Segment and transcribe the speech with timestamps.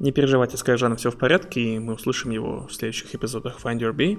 [0.00, 3.78] не переживайте, с Кайжаном все в порядке, и мы услышим его в следующих эпизодах Find
[3.78, 4.18] Your Bee.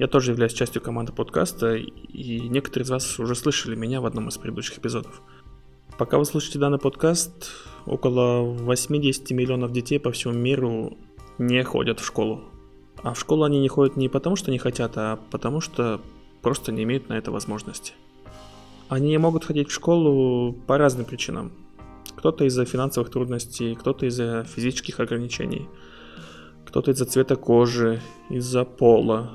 [0.00, 4.28] Я тоже являюсь частью команды подкаста, и некоторые из вас уже слышали меня в одном
[4.28, 5.22] из предыдущих эпизодов.
[5.98, 7.52] Пока вы слушаете данный подкаст,
[7.86, 10.98] около 80 миллионов детей по всему миру
[11.38, 12.42] не ходят в школу.
[13.04, 16.00] А в школу они не ходят не потому, что не хотят, а потому что
[16.40, 17.92] просто не имеют на это возможности.
[18.88, 21.52] Они не могут ходить в школу по разным причинам.
[22.22, 25.68] Кто-то из-за финансовых трудностей, кто-то из-за физических ограничений,
[26.64, 29.32] кто-то из-за цвета кожи, из-за пола,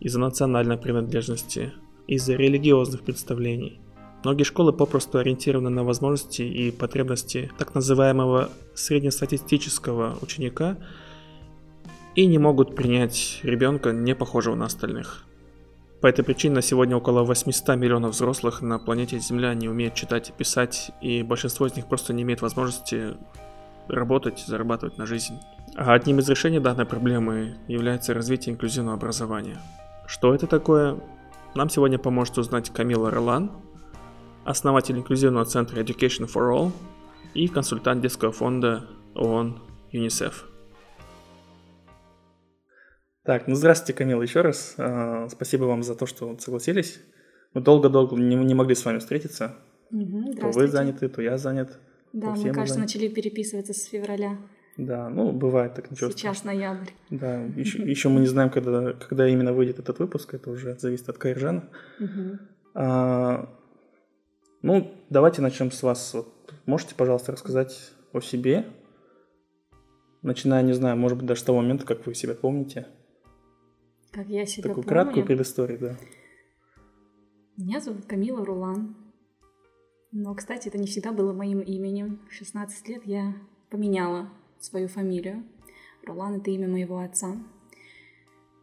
[0.00, 1.72] из-за национальной принадлежности,
[2.08, 3.80] из-за религиозных представлений.
[4.24, 10.78] Многие школы попросту ориентированы на возможности и потребности так называемого среднестатистического ученика
[12.16, 15.24] и не могут принять ребенка, не похожего на остальных.
[16.02, 20.30] По этой причине на сегодня около 800 миллионов взрослых на планете Земля не умеют читать
[20.30, 23.16] и писать, и большинство из них просто не имеет возможности
[23.86, 25.38] работать, зарабатывать на жизнь.
[25.76, 29.60] А одним из решений данной проблемы является развитие инклюзивного образования.
[30.08, 30.98] Что это такое?
[31.54, 33.52] Нам сегодня поможет узнать Камила Ролан,
[34.44, 36.72] основатель инклюзивного центра Education for All
[37.32, 39.62] и консультант детского фонда ООН
[39.92, 40.51] ЮНИСЕФ.
[43.24, 44.74] Так, ну здравствуйте, Камил, еще раз.
[44.78, 47.00] А, спасибо вам за то, что согласились.
[47.54, 49.54] Мы долго-долго не, не могли с вами встретиться.
[49.92, 51.78] Угу, то вы заняты, то я занят.
[52.12, 54.38] Да, мы, кажется, начали переписываться с февраля.
[54.76, 56.10] Да, ну бывает так ничего.
[56.10, 56.56] Сейчас страшного.
[56.56, 56.90] ноябрь.
[57.10, 61.08] Да, еще, еще мы не знаем, когда, когда именно выйдет этот выпуск, это уже зависит
[61.08, 61.68] от Кайржана.
[62.00, 62.38] Угу.
[62.74, 63.48] А,
[64.62, 66.14] ну, давайте начнем с вас.
[66.14, 68.66] Вот, можете, пожалуйста, рассказать о себе,
[70.22, 72.86] начиная, не знаю, может быть, даже с того момента, как вы себя помните.
[74.12, 74.88] Как я себя Такую помню.
[74.88, 75.96] краткую предысторию, да.
[77.56, 78.94] Меня зовут Камила Рулан.
[80.10, 82.20] Но, кстати, это не всегда было моим именем.
[82.28, 83.34] В 16 лет я
[83.70, 84.28] поменяла
[84.60, 85.44] свою фамилию.
[86.04, 87.36] Рулан— это имя моего отца.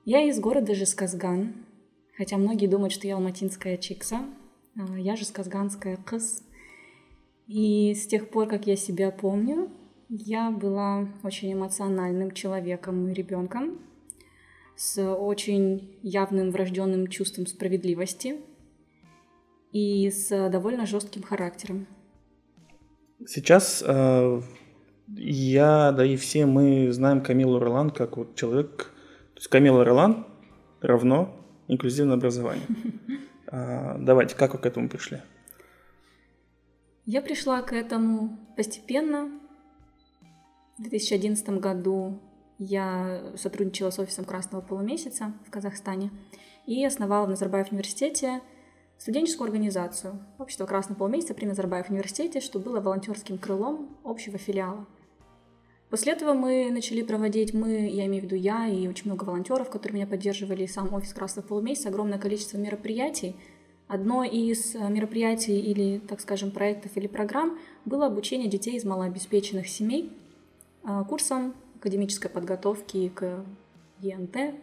[0.06, 1.66] Я из города Жесказган,
[2.16, 4.20] хотя многие думают, что я алматинская чикса.
[4.78, 6.44] А, я жесказганская кыз.
[7.48, 9.72] И с тех пор, как я себя помню,
[10.10, 13.80] я была очень эмоциональным человеком и ребенком
[14.80, 18.38] с очень явным врожденным чувством справедливости
[19.74, 21.86] и с довольно жестким характером.
[23.28, 24.42] Сейчас э,
[25.18, 28.94] я, да и все мы знаем Камилу Ролан как вот человек,
[29.34, 30.26] то есть Камила Ролан
[30.80, 31.36] равно
[31.68, 32.66] инклюзивное образование.
[33.52, 35.24] А, давайте, как вы к этому пришли?
[37.08, 39.32] Я пришла к этому постепенно.
[40.78, 42.22] В 2011 году
[42.59, 46.12] я сотрудничала с офисом Красного полумесяца в Казахстане
[46.68, 48.42] и основала в Назарбаев университете
[48.97, 54.86] студенческую организацию Общество Красного полумесяца при Назарбаев университете, что было волонтерским крылом общего филиала.
[55.90, 59.69] После этого мы начали проводить, мы, я имею в виду я и очень много волонтеров,
[59.69, 63.36] которые меня поддерживали, и сам офис Красного полумесяца, огромное количество мероприятий.
[63.88, 70.12] Одно из мероприятий или, так скажем, проектов или программ было обучение детей из малообеспеченных семей
[70.84, 73.44] а, курсом академической подготовки к
[74.02, 74.56] ЕНТ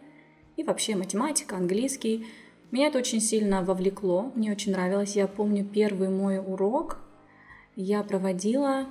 [0.55, 2.25] и вообще математика, английский.
[2.71, 5.15] Меня это очень сильно вовлекло, мне очень нравилось.
[5.15, 6.99] Я помню первый мой урок
[7.77, 8.87] я проводила,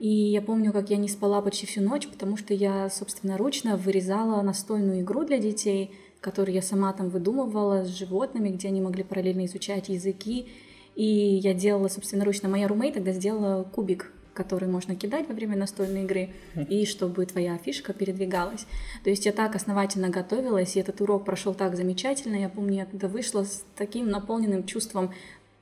[0.00, 4.42] и я помню, как я не спала почти всю ночь, потому что я собственноручно вырезала
[4.42, 9.46] настольную игру для детей, которую я сама там выдумывала с животными, где они могли параллельно
[9.46, 10.48] изучать языки.
[10.96, 16.04] И я делала собственноручно, моя румей тогда сделала кубик который можно кидать во время настольной
[16.04, 16.30] игры,
[16.70, 18.66] и чтобы твоя фишка передвигалась.
[19.02, 22.36] То есть я так основательно готовилась, и этот урок прошел так замечательно.
[22.36, 25.10] Я помню, я тогда вышла с таким наполненным чувством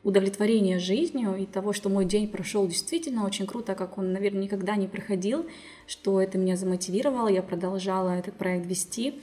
[0.04, 4.76] удовлетворения жизнью и того, что мой день прошел действительно очень круто, как он, наверное, никогда
[4.76, 5.46] не проходил,
[5.86, 9.14] что это меня замотивировало, я продолжала этот проект вести.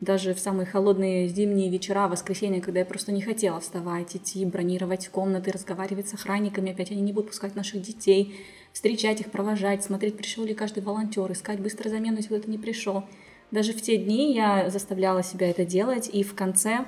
[0.00, 5.08] Даже в самые холодные зимние вечера, воскресенье, когда я просто не хотела вставать, идти, бронировать
[5.08, 8.34] комнаты, разговаривать с охранниками, опять они не будут пускать наших детей,
[8.72, 13.04] встречать их, провожать, смотреть, пришел ли каждый волонтер, искать быстро замену, если кто-то не пришел.
[13.50, 16.86] Даже в те дни я заставляла себя это делать, и в конце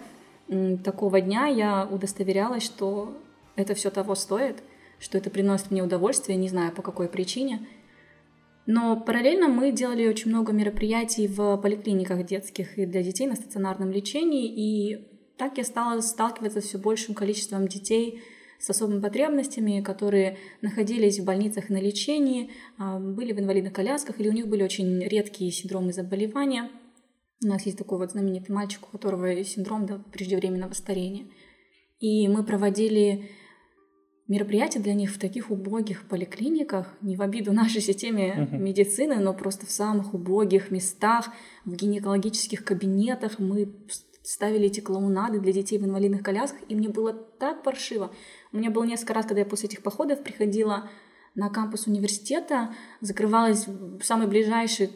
[0.84, 3.16] такого дня я удостоверялась, что
[3.56, 4.62] это все того стоит,
[4.98, 7.66] что это приносит мне удовольствие, не знаю по какой причине.
[8.66, 13.90] Но параллельно мы делали очень много мероприятий в поликлиниках детских и для детей на стационарном
[13.90, 18.22] лечении, и так я стала сталкиваться с все большим количеством детей
[18.62, 24.28] с особыми потребностями, которые находились в больницах на лечении, а, были в инвалидных колясках, или
[24.28, 26.70] у них были очень редкие синдромы заболевания.
[27.44, 31.26] У нас есть такой вот знаменитый мальчик, у которого синдром да, преждевременного старения.
[31.98, 33.30] И мы проводили
[34.28, 38.58] мероприятия для них в таких убогих поликлиниках, не в обиду нашей системе uh-huh.
[38.58, 41.30] медицины, но просто в самых убогих местах,
[41.64, 43.74] в гинекологических кабинетах мы
[44.22, 48.12] ставили эти клоунады для детей в инвалидных колясках, и мне было так паршиво.
[48.52, 50.88] У меня было несколько раз, когда я после этих походов приходила
[51.34, 54.90] на кампус университета, закрывалась в самой ближайшей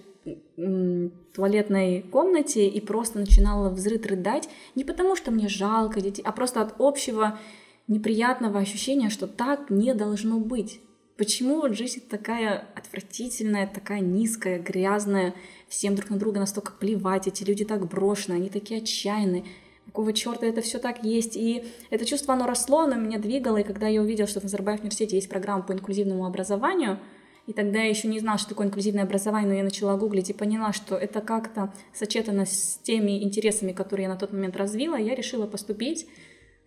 [1.34, 6.60] туалетной комнате и просто начинала взрыв рыдать, не потому что мне жалко детей, а просто
[6.60, 7.38] от общего
[7.86, 10.80] неприятного ощущения, что так не должно быть.
[11.16, 15.34] Почему вот жизнь такая отвратительная, такая низкая, грязная,
[15.66, 19.44] всем друг на друга настолько плевать, эти люди так брошены, они такие отчаянные,
[19.86, 21.34] какого черта это все так есть.
[21.34, 24.80] И это чувство, оно росло, оно меня двигало, и когда я увидела, что в Назарбаев
[24.80, 26.98] университете есть программа по инклюзивному образованию,
[27.46, 30.34] и тогда я еще не знала, что такое инклюзивное образование, но я начала гуглить и
[30.34, 35.14] поняла, что это как-то сочетано с теми интересами, которые я на тот момент развила, я
[35.14, 36.06] решила поступить.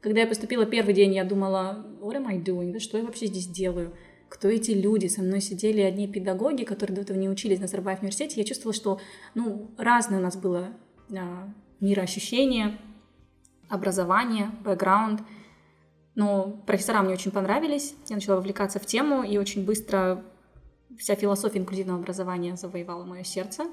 [0.01, 2.79] Когда я поступила первый день, я думала, what am I doing?
[2.79, 3.93] Что я вообще здесь делаю?
[4.29, 5.07] Кто эти люди?
[5.07, 8.39] Со мной сидели одни педагоги, которые до этого не учились на Назарбаев университете.
[8.39, 8.99] Я чувствовала, что
[9.35, 10.69] ну, разное у нас было
[11.11, 11.49] а,
[11.79, 12.79] мироощущение,
[13.67, 15.21] образование, бэкграунд.
[16.15, 17.95] Но профессора мне очень понравились.
[18.07, 20.23] Я начала вовлекаться в тему и очень быстро
[20.97, 23.65] вся философия инклюзивного образования завоевала мое сердце.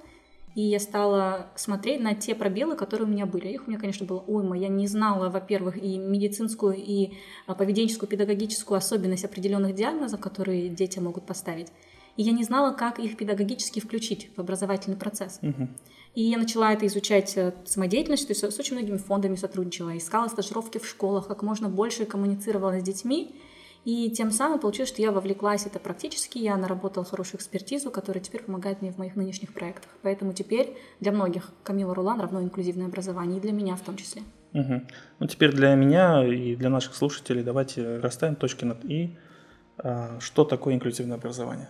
[0.56, 3.48] И я стала смотреть на те пробелы, которые у меня были.
[3.48, 4.56] Их у меня, конечно, было уйма.
[4.56, 7.12] Я не знала, во-первых, и медицинскую, и
[7.46, 11.68] а, поведенческую, педагогическую особенность определенных диагнозов, которые дети могут поставить.
[12.16, 15.40] И я не знала, как их педагогически включить в образовательный процесс.
[16.14, 20.28] И я начала это изучать э, самодеятельность, то есть с очень многими фондами сотрудничала, искала
[20.28, 23.34] стажировки в школах, как можно больше коммуницировала с детьми.
[23.86, 28.42] И тем самым получилось, что я вовлеклась это практически, я наработала хорошую экспертизу, которая теперь
[28.42, 29.88] помогает мне в моих нынешних проектах.
[30.02, 34.22] Поэтому теперь для многих Камила Рулан равно инклюзивное образование, и для меня в том числе.
[34.54, 34.82] Угу.
[35.20, 39.16] Ну теперь для меня и для наших слушателей давайте расставим точки над «и».
[39.78, 41.68] А, что такое инклюзивное образование?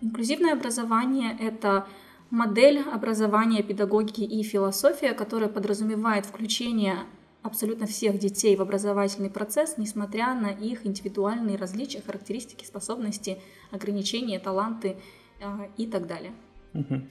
[0.00, 1.86] Инклюзивное образование– это
[2.30, 6.96] модель образования, педагогики и философия, которая подразумевает включение
[7.46, 13.38] абсолютно всех детей в образовательный процесс, несмотря на их индивидуальные различия, характеристики, способности,
[13.70, 14.96] ограничения, таланты
[15.40, 15.46] э,
[15.76, 16.32] и так далее.
[16.74, 17.02] Угу.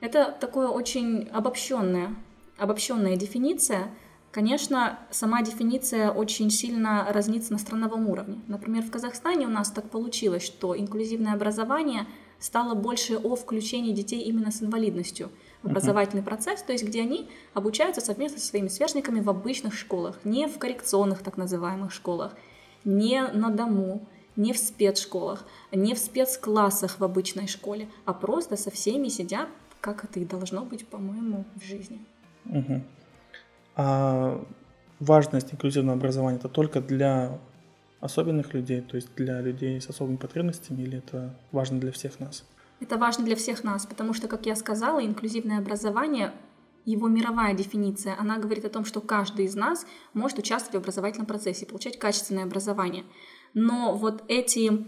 [0.00, 2.14] Это такое очень обобщенная,
[2.56, 3.90] обобщенная дефиниция.
[4.30, 8.40] Конечно, сама дефиниция очень сильно разнится на страновом уровне.
[8.46, 12.06] Например, в Казахстане у нас так получилось, что инклюзивное образование
[12.38, 15.30] стало больше о включении детей именно с инвалидностью–
[15.62, 20.46] образовательный процесс, то есть где они обучаются совместно со своими сверстниками в обычных школах, не
[20.46, 22.34] в коррекционных так называемых школах,
[22.84, 28.70] не на дому, не в спецшколах, не в спецклассах в обычной школе, а просто со
[28.70, 29.48] всеми сидят,
[29.80, 31.98] как это и должно быть, по-моему, в жизни.
[32.46, 32.82] Угу.
[33.76, 34.44] А
[35.00, 37.38] важность инклюзивного образования это только для
[38.00, 42.44] особенных людей, то есть для людей с особыми потребностями, или это важно для всех нас?
[42.80, 46.32] Это важно для всех нас, потому что, как я сказала, инклюзивное образование
[46.84, 51.26] его мировая дефиниция, она говорит о том, что каждый из нас может участвовать в образовательном
[51.26, 53.04] процессе, получать качественное образование.
[53.52, 54.86] Но вот эти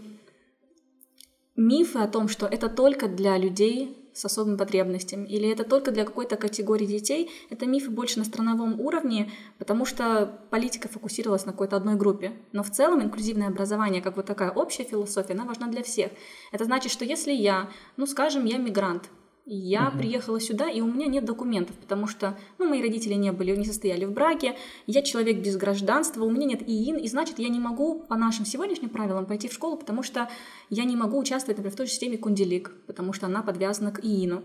[1.55, 6.05] мифы о том, что это только для людей с особыми потребностями, или это только для
[6.05, 11.75] какой-то категории детей, это мифы больше на страновом уровне, потому что политика фокусировалась на какой-то
[11.75, 12.33] одной группе.
[12.51, 16.11] Но в целом инклюзивное образование, как вот такая общая философия, она важна для всех.
[16.51, 19.09] Это значит, что если я, ну скажем, я мигрант,
[19.53, 19.97] я угу.
[19.97, 23.65] приехала сюда, и у меня нет документов, потому что, ну, мои родители не были, не
[23.65, 27.59] состояли в браке, я человек без гражданства, у меня нет ИИН, и значит, я не
[27.59, 30.29] могу по нашим сегодняшним правилам пойти в школу, потому что
[30.69, 33.99] я не могу участвовать, например, в той же системе Кунделик, потому что она подвязана к
[34.01, 34.43] ИИНу.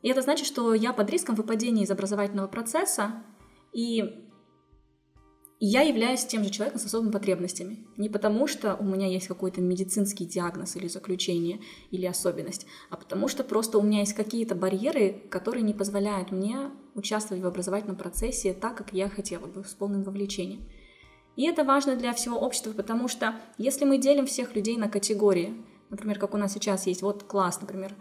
[0.00, 3.22] И это значит, что я под риском выпадения из образовательного процесса,
[3.74, 4.21] и
[5.64, 7.86] я являюсь тем же человеком с особыми потребностями.
[7.96, 11.60] Не потому, что у меня есть какой-то медицинский диагноз или заключение,
[11.92, 16.72] или особенность, а потому что просто у меня есть какие-то барьеры, которые не позволяют мне
[16.96, 20.68] участвовать в образовательном процессе так, как я хотела бы, с полным вовлечением.
[21.36, 25.54] И это важно для всего общества, потому что если мы делим всех людей на категории,
[25.90, 27.94] например, как у нас сейчас есть вот класс, например,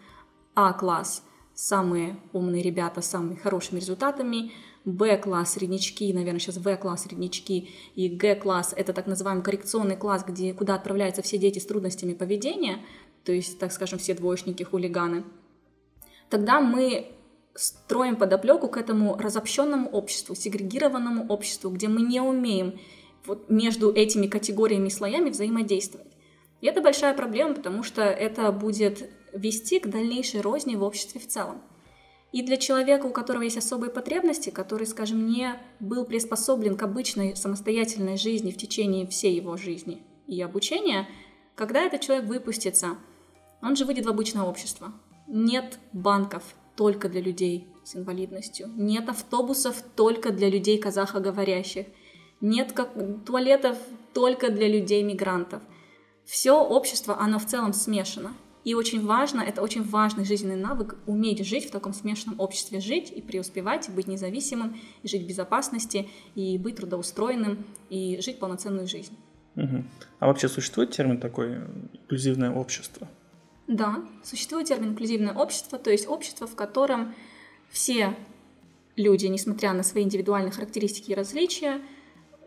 [0.55, 4.51] А-класс, самые умные ребята с самыми хорошими результатами,
[4.85, 10.75] Б-класс среднячки, наверное, сейчас В-класс среднячки, и Г-класс— это так называемый коррекционный класс, где, куда
[10.75, 12.79] отправляются все дети с трудностями поведения,
[13.23, 15.23] то есть, так скажем, все двоечники, хулиганы,
[16.29, 17.11] тогда мы
[17.53, 22.79] строим подоплеку к этому разобщенному обществу, сегрегированному обществу, где мы не умеем
[23.25, 26.07] вот между этими категориями и слоями взаимодействовать.
[26.61, 31.27] И это большая проблема, потому что это будет вести к дальнейшей розни в обществе в
[31.27, 31.61] целом.
[32.31, 37.35] И для человека, у которого есть особые потребности, который, скажем, не был приспособлен к обычной
[37.35, 41.09] самостоятельной жизни в течение всей его жизни и обучения,
[41.55, 42.95] когда этот человек выпустится,
[43.61, 44.93] он же выйдет в обычное общество.
[45.27, 46.43] Нет банков
[46.75, 51.87] только для людей с инвалидностью, нет автобусов только для людей казахоговорящих,
[52.39, 52.93] нет как
[53.25, 53.77] туалетов
[54.13, 55.61] только для людей-мигрантов.
[56.25, 58.33] Все общество, оно в целом смешано.
[58.63, 63.11] И очень важно, это очень важный жизненный навык, уметь жить в таком смешанном обществе, жить
[63.11, 68.87] и преуспевать, и быть независимым, и жить в безопасности, и быть трудоустроенным, и жить полноценную
[68.87, 69.17] жизнь.
[69.55, 69.83] Угу.
[70.19, 71.57] А вообще существует термин такой
[71.93, 73.07] инклюзивное общество?
[73.67, 77.15] Да, существует термин инклюзивное общество, то есть общество, в котором
[77.69, 78.15] все
[78.95, 81.81] люди, несмотря на свои индивидуальные характеристики и различия,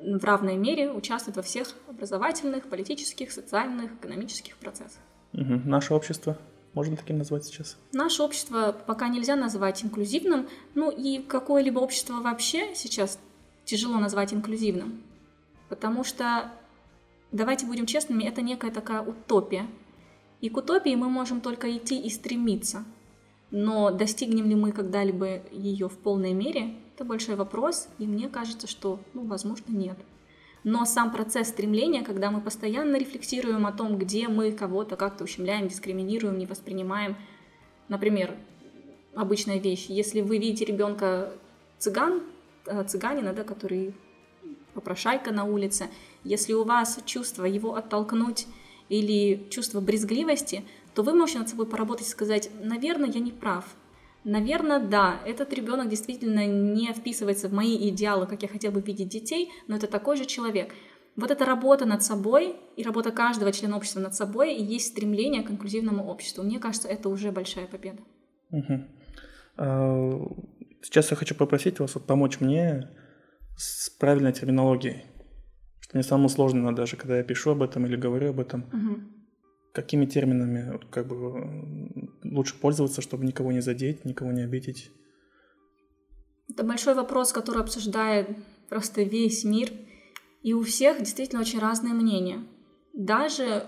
[0.00, 5.00] в равной мере участвуют во всех образовательных, политических, социальных, экономических процессах.
[5.34, 5.62] Угу.
[5.64, 6.38] Наше общество
[6.74, 7.76] можно таким назвать сейчас?
[7.92, 13.18] Наше общество пока нельзя назвать инклюзивным, ну и какое-либо общество вообще сейчас
[13.64, 15.02] тяжело назвать инклюзивным,
[15.68, 16.52] потому что,
[17.32, 19.66] давайте будем честными, это некая такая утопия.
[20.40, 22.84] И к утопии мы можем только идти и стремиться.
[23.50, 28.66] Но достигнем ли мы когда-либо ее в полной мере, это большой вопрос, и мне кажется,
[28.66, 29.96] что, ну, возможно, нет.
[30.64, 35.68] Но сам процесс стремления, когда мы постоянно рефлексируем о том, где мы кого-то как-то ущемляем,
[35.68, 37.16] дискриминируем, не воспринимаем,
[37.88, 38.34] например,
[39.14, 41.32] обычная вещь, если вы видите ребенка
[41.78, 42.22] цыган,
[42.66, 43.94] э, цыганина, да, который
[44.72, 45.88] попрошайка на улице,
[46.24, 48.46] если у вас чувство его оттолкнуть
[48.88, 53.66] или чувство брезгливости, то вы можете над собой поработать и сказать, наверное, я не прав,
[54.24, 59.10] Наверное, да, этот ребенок действительно не вписывается в мои идеалы, как я хотел бы видеть
[59.10, 60.72] детей, но это такой же человек.
[61.14, 65.42] Вот эта работа над собой и работа каждого члена общества над собой и есть стремление
[65.42, 66.42] к инклюзивному обществу.
[66.42, 68.02] Мне кажется, это уже большая победа.
[68.50, 68.84] Угу.
[70.82, 72.88] Сейчас я хочу попросить вас вот помочь мне
[73.56, 75.04] с правильной терминологией,
[75.80, 78.64] что мне самое сложное даже, когда я пишу об этом или говорю об этом.
[78.72, 79.23] Угу
[79.74, 84.90] какими терминами как бы лучше пользоваться, чтобы никого не задеть, никого не обидеть?
[86.48, 88.28] Это большой вопрос, который обсуждает
[88.68, 89.70] просто весь мир,
[90.42, 92.44] и у всех действительно очень разные мнения.
[92.92, 93.66] Даже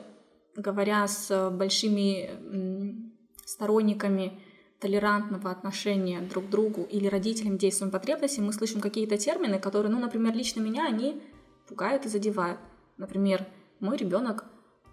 [0.54, 3.10] говоря с большими
[3.44, 4.38] сторонниками
[4.78, 9.90] толерантного отношения друг к другу или родителям детей с потребностями, мы слышим какие-то термины, которые,
[9.90, 11.20] ну, например, лично меня, они
[11.66, 12.60] пугают и задевают.
[12.96, 13.44] Например,
[13.80, 14.44] мой ребенок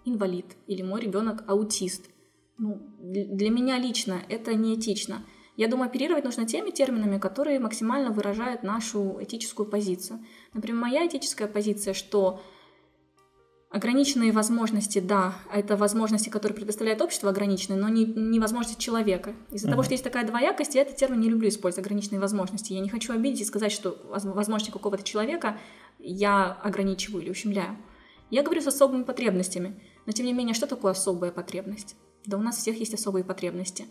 [0.04, 2.10] инвалид или мой ребенок аутист.
[2.58, 5.24] Ну, для меня лично это неэтично.
[5.56, 10.24] Я думаю, оперировать нужно теми терминами, которые максимально выражают нашу этическую позицию.
[10.52, 12.40] Например, моя этическая позиция, что
[13.70, 19.34] ограниченные возможности, да, это возможности, которые предоставляет общество, ограниченные, но не, не возможности человека.
[19.50, 19.70] Из-за uh-huh.
[19.72, 22.72] того, что есть такая двоякость, я этот термин не люблю использовать, ограниченные возможности.
[22.72, 25.58] Я не хочу обидеть и сказать, что возможности какого-то человека
[25.98, 27.76] я ограничиваю или ущемляю.
[28.30, 29.80] Я говорю с особыми потребностями.
[30.06, 31.96] Но тем не менее, что такое особая потребность?
[32.26, 33.86] Да у нас всех есть особые потребности.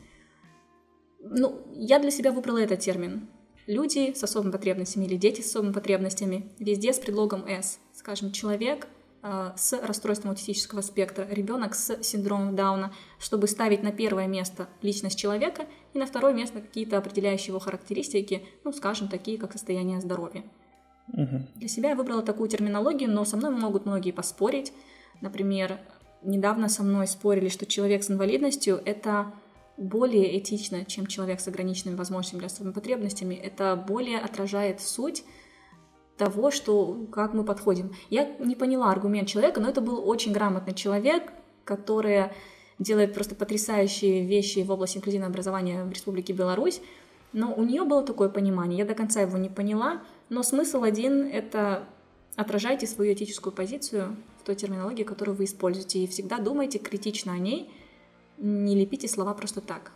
[1.19, 3.27] Ну, я для себя выбрала этот термин.
[3.65, 7.79] Люди с особыми потребностями или дети с особыми потребностями везде с предлогом «с».
[7.93, 8.87] Скажем, человек
[9.21, 15.17] э, с расстройством аутистического спектра, ребенок с синдромом Дауна, чтобы ставить на первое место личность
[15.17, 20.43] человека и на второе место какие-то определяющие его характеристики, ну, скажем, такие как состояние здоровья.
[21.13, 21.47] Угу.
[21.55, 24.73] Для себя я выбрала такую терминологию, но со мной могут многие поспорить.
[25.21, 25.79] Например,
[26.23, 29.33] недавно со мной спорили, что человек с инвалидностью— это
[29.77, 33.35] более этично, чем человек с ограниченными возможностями или особыми потребностями.
[33.35, 35.23] Это более отражает суть
[36.17, 37.91] того, что, как мы подходим.
[38.09, 41.33] Я не поняла аргумент человека, но это был очень грамотный человек,
[41.65, 42.25] который
[42.79, 46.81] делает просто потрясающие вещи в области инклюзивного образования в Республике Беларусь.
[47.31, 51.25] Но у нее было такое понимание, я до конца его не поняла, но смысл один—
[51.33, 51.87] это
[52.35, 57.37] отражайте свою этическую позицию в той терминологии, которую вы используете, и всегда думайте критично о
[57.37, 57.71] ней,
[58.37, 59.93] не лепите слова просто так.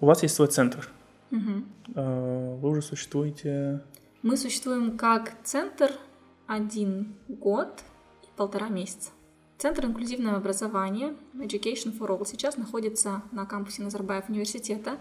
[0.00, 0.90] У вас есть свой центр.
[1.30, 1.94] Угу.
[1.94, 3.84] Вы уже существуете...
[4.22, 5.92] Мы существуем как центр
[6.48, 7.84] один год
[8.24, 9.10] и полтора месяца.
[9.58, 14.98] Центр инклюзивного образования Education for All сейчас находится на кампусе Назарбаев университета.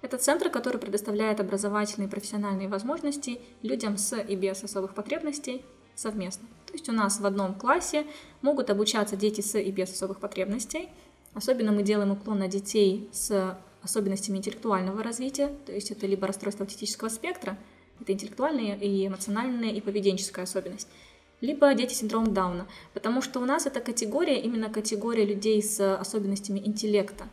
[0.00, 6.48] Это центр, который предоставляет образовательные и профессиональные возможности людям с и без особых потребностей совместно.
[6.72, 8.06] То есть у нас в одном классе
[8.40, 10.88] могут обучаться дети с и без особых потребностей.
[11.34, 16.64] Особенно мы делаем уклон на детей с особенностями интеллектуального развития, то есть это либо расстройство
[16.64, 17.58] аутистического спектра,
[18.00, 20.88] это интеллектуальная и эмоциональная и поведенческая особенность,
[21.42, 26.60] либо дети с Дауна, потому что у нас эта категория, именно категория людей с особенностями
[26.60, 27.28] интеллекта,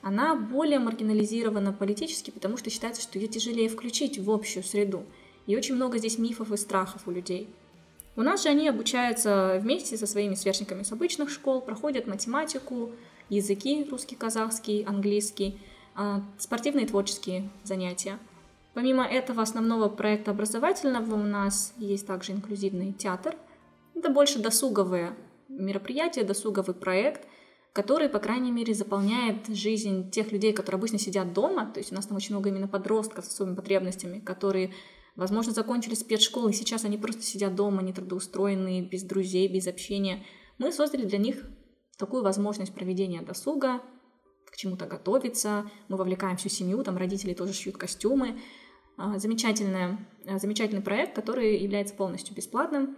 [0.00, 5.04] она более маргинализирована политически, потому что считается, что ее тяжелее включить в общую среду.
[5.48, 7.48] И очень много здесь мифов и страхов у людей.
[8.16, 12.92] У нас же они обучаются вместе со своими сверстниками с обычных школ, проходят математику,
[13.28, 15.58] языки русский, казахский, английский,
[15.94, 18.18] а, спортивные и творческие занятия.
[18.72, 23.36] Помимо этого основного проекта образовательного у нас есть также инклюзивный театр.
[23.94, 25.14] Это больше досуговые
[25.48, 27.26] мероприятия, досуговый проект,
[27.72, 31.70] который, по крайней мере, заполняет жизнь тех людей, которые обычно сидят дома.
[31.72, 34.72] То есть у нас там очень много именно подростков с особыми потребностями, которые
[35.16, 40.24] Возможно, закончили спецшколы, и сейчас они просто сидят дома, не трудоустроенные, без друзей, без общения.
[40.58, 41.42] Мы создали для них
[41.96, 43.80] такую возможность проведения досуга,
[44.44, 45.70] к чему-то готовиться.
[45.88, 48.38] Мы вовлекаем всю семью, там родители тоже шьют костюмы.
[48.98, 52.96] А, замечательный, а, замечательный проект, который является полностью бесплатным.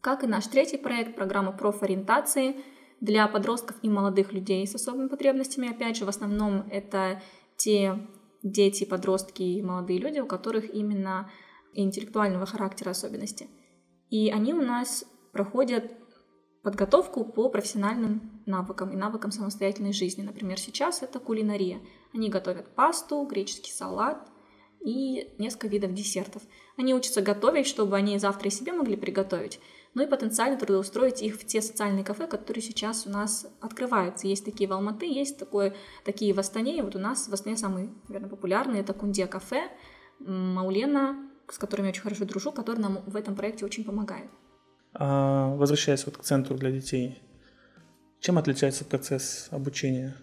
[0.00, 2.56] Как и наш третий проект, программа профориентации
[3.00, 5.70] для подростков и молодых людей с особыми потребностями.
[5.70, 7.22] Опять же, в основном это
[7.56, 8.06] те
[8.44, 11.30] дети, подростки и молодые люди, у которых именно
[11.72, 13.48] интеллектуального характера особенности.
[14.10, 15.90] И они у нас проходят
[16.62, 20.22] подготовку по профессиональным навыкам и навыкам самостоятельной жизни.
[20.22, 21.80] Например, сейчас это кулинария.
[22.12, 24.30] Они готовят пасту, греческий салат
[24.80, 26.42] и несколько видов десертов.
[26.76, 29.58] Они учатся готовить, чтобы они завтра и себе могли приготовить
[29.94, 34.26] ну и потенциально трудоустроить их в те социальные кафе, которые сейчас у нас открываются.
[34.26, 36.82] Есть такие в Алматы, есть такое, такие в Астане.
[36.82, 39.70] Вот у нас в Астане самые, наверное, популярные это Кунде кафе,
[40.18, 41.16] Маулена,
[41.48, 44.30] с которыми я очень хорошо дружу, который нам в этом проекте очень помогает.
[44.94, 47.22] А, возвращаясь вот к центру для детей,
[48.20, 50.16] чем отличается процесс обучения?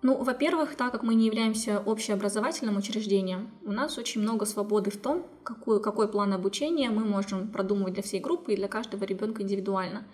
[0.00, 4.96] Ну, во-первых, так как мы не являемся общеобразовательным учреждением, у нас очень много свободы в
[4.96, 9.42] том, какой, какой план обучения мы можем продумывать для всей группы и для каждого ребенка
[9.42, 10.04] индивидуально.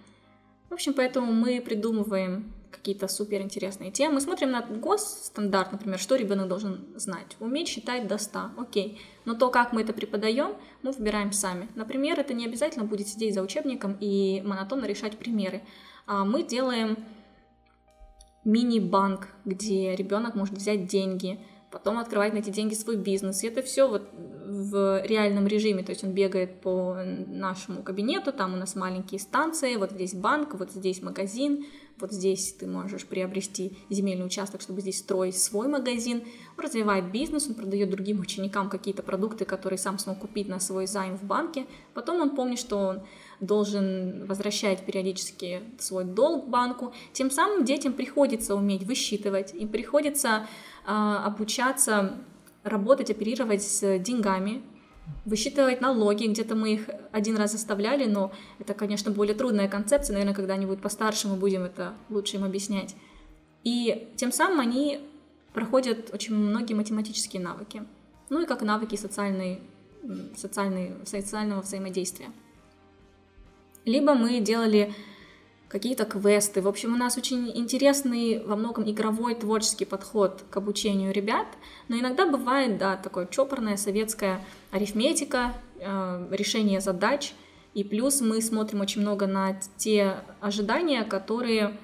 [0.70, 4.14] В общем, поэтому мы придумываем какие-то суперинтересные темы.
[4.14, 7.36] Мы смотрим на госстандарт, например, что ребенок должен знать.
[7.38, 9.00] Уметь считать до 100, окей.
[9.26, 11.68] Но то, как мы это преподаем, мы выбираем сами.
[11.74, 15.62] Например, это не обязательно будет сидеть за учебником и монотонно решать примеры.
[16.06, 16.96] А мы делаем
[18.44, 23.42] мини-банк, где ребенок может взять деньги, потом открывать на эти деньги свой бизнес.
[23.42, 24.08] И это все вот
[24.46, 29.76] в реальном режиме, то есть он бегает по нашему кабинету, там у нас маленькие станции,
[29.76, 31.64] вот здесь банк, вот здесь магазин,
[31.98, 36.24] вот здесь ты можешь приобрести земельный участок, чтобы здесь строить свой магазин.
[36.56, 40.86] Он развивает бизнес, он продает другим ученикам какие-то продукты, которые сам смог купить на свой
[40.86, 41.66] займ в банке.
[41.92, 43.02] Потом он помнит, что он
[43.40, 46.92] должен возвращать периодически свой долг банку.
[47.12, 50.46] Тем самым детям приходится уметь высчитывать, им приходится
[50.86, 52.14] э, обучаться
[52.62, 54.62] работать, оперировать с деньгами,
[55.24, 56.26] высчитывать налоги.
[56.26, 60.14] Где-то мы их один раз оставляли, но это, конечно, более трудная концепция.
[60.14, 62.96] Наверное, когда-нибудь постарше мы будем это лучше им объяснять.
[63.62, 65.00] И тем самым они
[65.52, 67.82] проходят очень многие математические навыки.
[68.30, 69.60] Ну и как навыки социальной,
[70.36, 72.30] социальной, социального взаимодействия
[73.84, 74.92] либо мы делали
[75.68, 76.62] какие-то квесты.
[76.62, 81.48] В общем, у нас очень интересный, во многом игровой творческий подход к обучению ребят,
[81.88, 87.34] но иногда бывает, да, такое чопорная советская арифметика, э, решение задач,
[87.74, 91.76] и плюс мы смотрим очень много на те ожидания, которые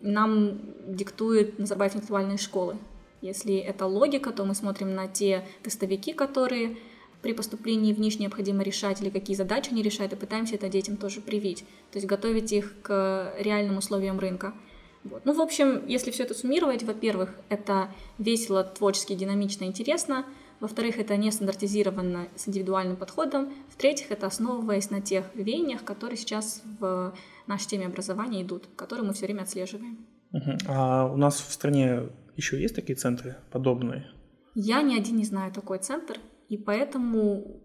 [0.00, 2.78] нам диктует Назарбаев интеллектуальные школы.
[3.20, 6.78] Если это логика, то мы смотрим на те тестовики, которые
[7.26, 10.96] при поступлении в НИШ необходимо решать или какие задачи они решают, и пытаемся это детям
[10.96, 11.64] тоже привить.
[11.90, 14.54] То есть готовить их к реальным условиям рынка.
[15.02, 15.22] Вот.
[15.24, 20.24] Ну, в общем, если все это суммировать, во-первых, это весело, творчески, динамично, интересно.
[20.60, 23.52] Во-вторых, это не стандартизировано с индивидуальным подходом.
[23.70, 27.12] В-третьих, это основываясь на тех веяниях, которые сейчас в
[27.48, 29.98] нашей теме образования идут, которые мы все время отслеживаем.
[30.32, 30.58] Uh-huh.
[30.68, 32.02] А у нас в стране
[32.36, 34.06] еще есть такие центры подобные?
[34.54, 36.20] Я ни один не знаю такой центр.
[36.48, 37.60] И поэтому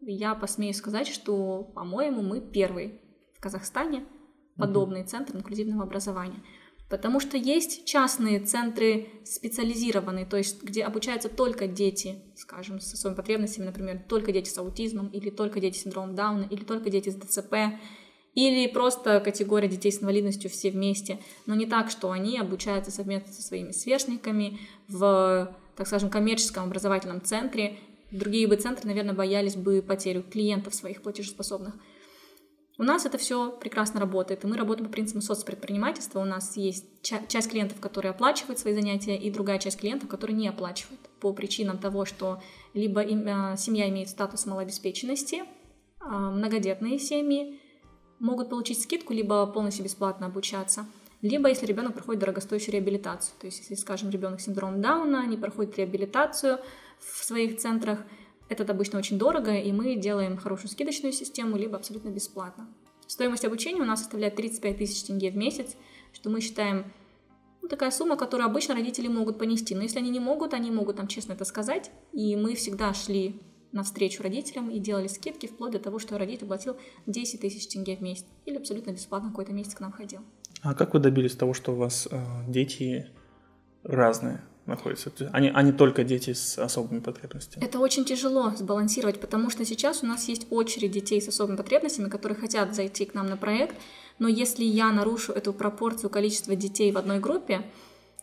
[0.00, 3.00] я посмею сказать, что, по-моему, мы первый
[3.34, 4.04] в Казахстане
[4.56, 5.06] подобный mm-hmm.
[5.06, 6.42] центр инклюзивного образования.
[6.92, 13.16] Потому что есть частные центры специализированные, то есть где обучаются только дети, скажем, с особыми
[13.16, 17.08] потребностями, например, только дети с аутизмом, или только дети с синдромом Дауна, или только дети
[17.08, 17.54] с ДЦП,
[18.34, 21.18] или просто категория детей с инвалидностью все вместе.
[21.46, 27.22] Но не так, что они обучаются совместно со своими сверстниками в, так скажем, коммерческом образовательном
[27.22, 27.78] центре.
[28.12, 31.74] Другие бы центры, наверное, боялись бы потерю клиентов своих платежеспособных.
[32.78, 36.20] У нас это все прекрасно работает, и мы работаем по принципу соцпредпринимательства.
[36.20, 40.36] У нас есть ча- часть клиентов, которые оплачивают свои занятия, и другая часть клиентов, которые
[40.36, 42.42] не оплачивают по причинам того, что
[42.74, 45.42] либо им, э, семья имеет статус малообеспеченности,
[46.00, 47.60] э, многодетные семьи
[48.18, 50.86] могут получить скидку, либо полностью бесплатно обучаться,
[51.22, 53.34] либо если ребенок проходит дорогостоящую реабилитацию.
[53.40, 56.58] То есть, если, скажем, ребенок с синдромом Дауна не проходит реабилитацию
[57.02, 58.00] в своих центрах,
[58.48, 62.68] это обычно очень дорого, и мы делаем хорошую скидочную систему, либо абсолютно бесплатно.
[63.06, 65.76] Стоимость обучения у нас составляет 35 тысяч тенге в месяц,
[66.12, 66.92] что мы считаем
[67.60, 69.74] ну, такая сумма, которую обычно родители могут понести.
[69.74, 71.90] Но если они не могут, они могут там честно это сказать.
[72.12, 73.40] И мы всегда шли
[73.72, 78.00] навстречу родителям и делали скидки вплоть до того, что родитель платил 10 тысяч тенге в
[78.00, 80.20] месяц или абсолютно бесплатно какой-то месяц к нам ходил.
[80.62, 83.08] А как вы добились того, что у вас э, дети
[83.82, 84.42] разные?
[84.66, 87.64] Находятся, а не, а не только дети с особыми потребностями.
[87.64, 92.08] Это очень тяжело сбалансировать, потому что сейчас у нас есть очередь детей с особыми потребностями,
[92.08, 93.76] которые хотят зайти к нам на проект,
[94.18, 97.62] но если я нарушу эту пропорцию количества детей в одной группе,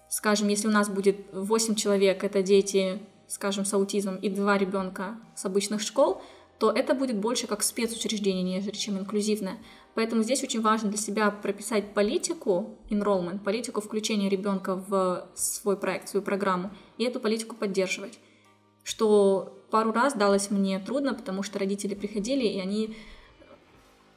[0.10, 5.18] скажем, если у нас будет 8 человек, это дети, скажем, с аутизмом и 2 ребенка
[5.36, 6.22] с обычных школ,
[6.58, 9.58] то это будет больше как спецучреждение, нежели чем инклюзивное.
[10.00, 16.08] Поэтому здесь очень важно для себя прописать политику enrollment, политику включения ребенка в свой проект,
[16.08, 18.18] в свою программу, и эту политику поддерживать.
[18.86, 22.96] Что пару раз далось мне трудно, потому что родители приходили, и они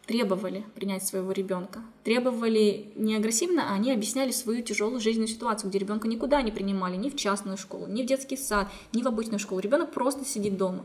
[0.07, 1.81] требовали принять своего ребенка.
[2.05, 6.95] Требовали не агрессивно, а они объясняли свою тяжелую жизненную ситуацию, где ребенка никуда не принимали,
[6.95, 9.61] ни в частную школу, ни в детский сад, ни в обычную школу.
[9.61, 10.85] Ребенок просто сидит дома.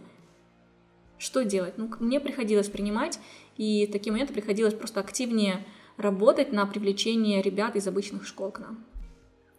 [1.19, 1.77] Что делать?
[1.77, 3.19] Ну, мне приходилось принимать,
[3.57, 5.65] и в такие моменты приходилось просто активнее
[5.97, 8.85] работать на привлечение ребят из обычных школ к нам.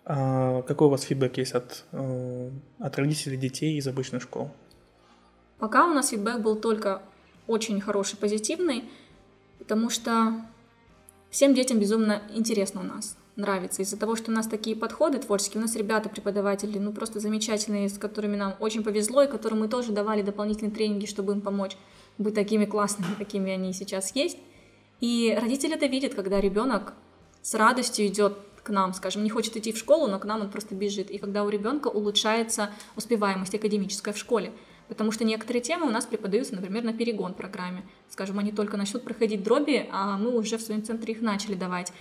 [0.05, 4.51] А какой у вас фидбэк есть от, э, от родителей детей из обычных школ?
[5.59, 7.03] Пока у нас фидбэк был только
[7.47, 8.85] очень хороший, позитивный,
[9.59, 10.35] потому что
[11.31, 13.83] всем детям безумно интересно у нас нравится.
[13.83, 17.89] Из-за того, что у нас такие подходы творческие, у нас ребята, преподаватели, ну просто замечательные,
[17.89, 21.77] с которыми нам очень повезло, и которым мы тоже давали дополнительные тренинги, чтобы им помочь
[22.19, 24.39] быть такими классными, какими они сейчас есть.
[25.01, 26.95] И родители это видят, когда ребенок
[27.43, 30.51] с радостью идет к нам, скажем, не хочет идти в школу, но к нам он
[30.51, 31.11] просто бежит.
[31.11, 34.53] И когда у ребенка улучшается успеваемость академическая в школе.
[34.89, 37.85] Потому что некоторые темы у нас преподаются, например, на перегон программе.
[38.09, 41.93] Скажем, они только начнут проходить дроби, а мы уже в своем центре их начали давать.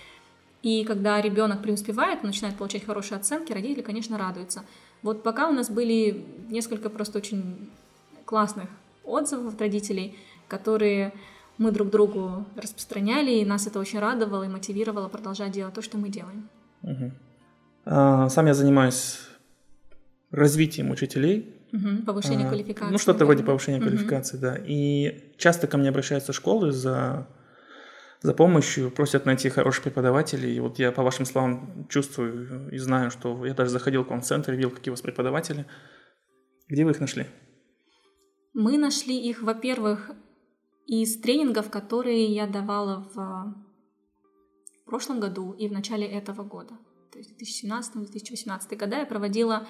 [0.62, 4.64] И когда ребенок преуспевает, начинает получать хорошие оценки, родители, конечно, радуются.
[5.02, 7.70] Вот пока у нас были несколько просто очень
[8.24, 8.68] классных
[9.08, 10.16] отзывов от родителей,
[10.48, 11.12] которые
[11.58, 15.98] мы друг другу распространяли, и нас это очень радовало и мотивировало продолжать делать то, что
[15.98, 16.48] мы делаем.
[16.82, 17.12] Угу.
[17.86, 19.18] А, сам я занимаюсь
[20.30, 21.54] развитием учителей.
[21.72, 22.92] Угу, повышение а, квалификации.
[22.92, 23.88] Ну, что-то вроде повышения угу.
[23.88, 24.56] квалификации, да.
[24.56, 27.26] И часто ко мне обращаются школы за
[28.20, 30.56] за помощью, просят найти хороших преподавателей.
[30.56, 34.22] И вот я по вашим словам чувствую и знаю, что я даже заходил к вам
[34.22, 35.66] в центр, видел, какие у вас преподаватели.
[36.68, 37.26] Где вы их нашли?
[38.60, 40.10] Мы нашли их, во-первых,
[40.84, 43.54] из тренингов, которые я давала в
[44.84, 46.76] прошлом году и в начале этого года.
[47.12, 49.68] То есть 2017-2018 года я проводила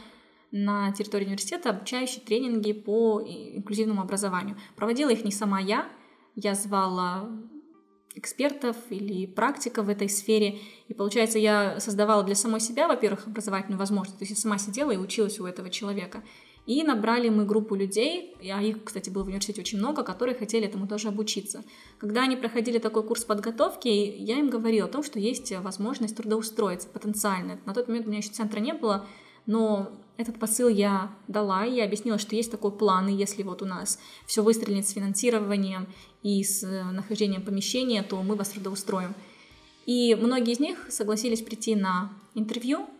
[0.53, 4.57] на территории университета обучающие тренинги по инклюзивному образованию.
[4.75, 5.87] Проводила их не сама я,
[6.35, 7.31] я звала
[8.15, 10.61] экспертов или практиков в этой сфере.
[10.89, 14.19] И получается, я создавала для самой себя, во-первых, образовательную возможность.
[14.19, 16.25] То есть я сама сидела и училась у этого человека.
[16.69, 20.67] И набрали мы группу людей, а их, кстати, было в университете очень много, которые хотели
[20.67, 21.65] этому тоже обучиться.
[21.97, 26.87] Когда они проходили такой курс подготовки, я им говорила о том, что есть возможность трудоустроиться
[26.89, 27.59] потенциально.
[27.65, 29.07] На тот момент у меня еще центра не было,
[29.47, 33.65] но этот посыл я дала, я объяснила, что есть такой план, и если вот у
[33.65, 35.87] нас все выстрелит с финансированием
[36.23, 39.15] и с э, нахождением помещения, то мы вас трудоустроим.
[39.87, 42.91] И многие из них согласились прийти на интервью,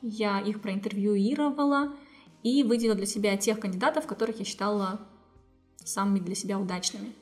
[0.00, 1.92] я их проинтервьюировала
[2.46, 5.00] и выделила для себя тех кандидатов, которых я считала
[5.84, 7.12] самыми для себя удачными.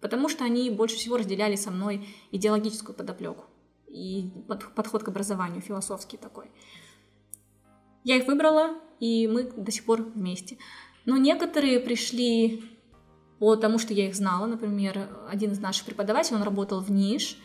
[0.00, 3.44] Потому что они больше всего разделяли со мной идеологическую подоплеку
[3.86, 6.50] и подход к образованию, философский такой.
[8.02, 10.58] Я их выбрала, и мы до сих пор вместе.
[11.04, 12.64] Но некоторые пришли
[13.38, 14.46] потому что я их знала.
[14.46, 17.36] Например, один из наших преподавателей, он работал в НИШ,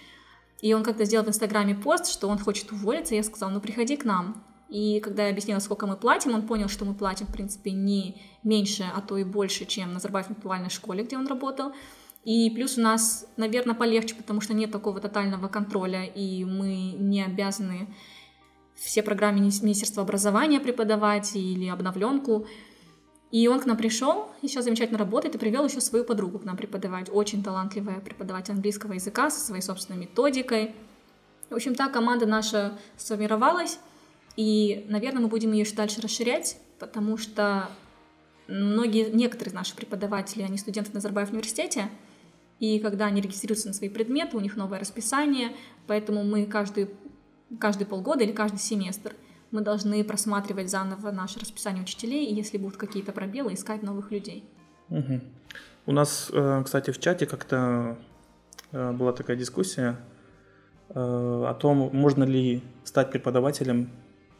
[0.61, 3.13] и он как-то сделал в Инстаграме пост, что он хочет уволиться.
[3.13, 4.43] Я сказала, ну приходи к нам.
[4.73, 8.19] И когда я объяснила, сколько мы платим, он понял, что мы платим, в принципе, не
[8.43, 11.73] меньше, а то и больше, чем на интеллектуальной школе, где он работал.
[12.23, 17.23] И плюс у нас, наверное, полегче, потому что нет такого тотального контроля, и мы не
[17.23, 17.87] обязаны
[18.73, 22.47] все программы Министерства образования преподавать или обновленку.
[23.29, 26.57] И он к нам пришел, сейчас замечательно работает, и привел еще свою подругу к нам
[26.57, 27.11] преподавать.
[27.11, 30.73] Очень талантливая преподаватель английского языка со своей собственной методикой.
[31.51, 33.77] В общем, та команда наша сформировалась,
[34.35, 37.69] и, наверное, мы будем ее еще дальше расширять, потому что
[38.47, 41.89] многие, некоторые из наших преподавателей, они студенты Назарбаев университете,
[42.59, 45.51] и когда они регистрируются на свои предметы, у них новое расписание,
[45.87, 46.89] поэтому мы каждый,
[47.59, 49.13] каждый полгода или каждый семестр
[49.51, 54.43] мы должны просматривать заново наше расписание учителей, и если будут какие-то пробелы, искать новых людей.
[54.89, 55.21] Угу.
[55.85, 57.97] У нас, э, кстати, в чате как-то
[58.71, 59.99] э, была такая дискуссия
[60.89, 63.89] э, о том, можно ли стать преподавателем,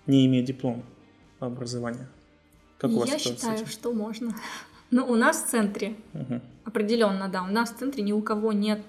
[0.08, 0.84] не имея диплом
[1.40, 2.08] образования.
[2.78, 4.36] Как у вас Я считаю, что можно.
[4.96, 6.40] Ну, у нас в центре угу.
[6.66, 8.80] определенно, да, у нас в центре ни у кого нет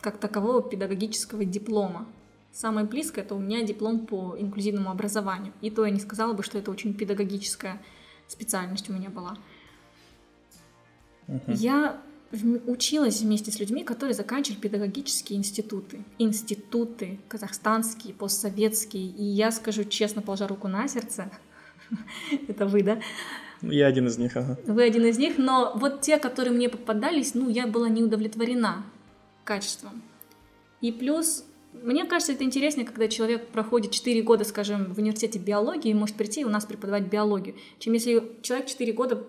[0.00, 2.08] как такового педагогического диплома.
[2.52, 5.52] Самое близкое это у меня диплом по инклюзивному образованию.
[5.60, 7.80] И то я не сказала бы, что это очень педагогическая
[8.26, 9.36] специальность у меня была.
[11.28, 11.54] Uh-huh.
[11.54, 12.00] Я
[12.66, 16.04] училась вместе с людьми, которые заканчивали педагогические институты.
[16.18, 19.06] Институты казахстанские, постсоветские.
[19.06, 21.30] И я скажу честно, положа руку на сердце,
[22.48, 23.00] это вы, да?
[23.62, 24.58] Я один из них, ага.
[24.66, 28.84] Вы один из них, но вот те, которые мне попадались, ну, я была не удовлетворена
[29.44, 30.02] качеством.
[30.80, 35.90] И плюс мне кажется, это интереснее, когда человек проходит 4 года, скажем, в университете биологии
[35.90, 39.24] и может прийти и у нас преподавать биологию, чем если человек 4 года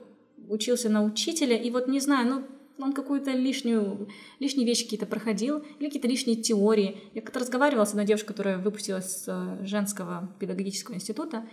[0.49, 2.43] учился на учителя, и вот, не знаю, ну,
[2.83, 6.97] он какую-то лишнюю, лишние вещи какие-то проходил, или какие-то лишние теории.
[7.13, 11.47] Я как-то разговаривала с одной девушкой, которая выпустилась с э, женского педагогического института,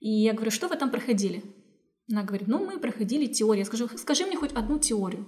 [0.00, 1.42] и я говорю, что вы там проходили?
[2.10, 3.62] Она говорит, ну, мы проходили теорию.
[3.62, 5.26] Я скажу, скажи мне хоть одну теорию.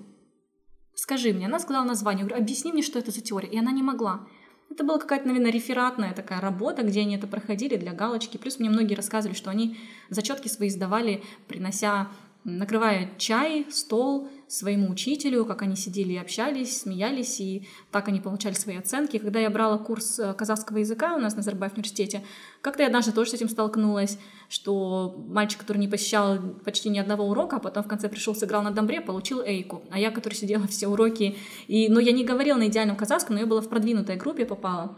[0.95, 1.47] Скажи мне.
[1.47, 2.23] Она сказала название.
[2.23, 3.49] Я говорю, объясни мне, что это за теория.
[3.49, 4.29] И она не могла.
[4.71, 8.37] Это была какая-то, наверное, рефератная такая работа, где они это проходили для галочки.
[8.37, 9.79] Плюс мне многие рассказывали, что они
[10.11, 12.11] зачетки свои сдавали, принося,
[12.45, 18.55] накрывая чай, стол, своему учителю, как они сидели и общались, смеялись, и так они получали
[18.55, 19.19] свои оценки.
[19.19, 22.25] Когда я брала курс э, казахского языка у нас на Назарбаев университете,
[22.63, 27.25] как-то я однажды тоже с этим столкнулась, что мальчик, который не посещал почти ни одного
[27.25, 29.83] урока, а потом в конце пришел, сыграл на домбре, получил эйку.
[29.91, 33.41] А я, которая сидела все уроки, и, ну, я не говорила на идеальном казахском, но
[33.43, 34.97] я была в продвинутой группе, попала.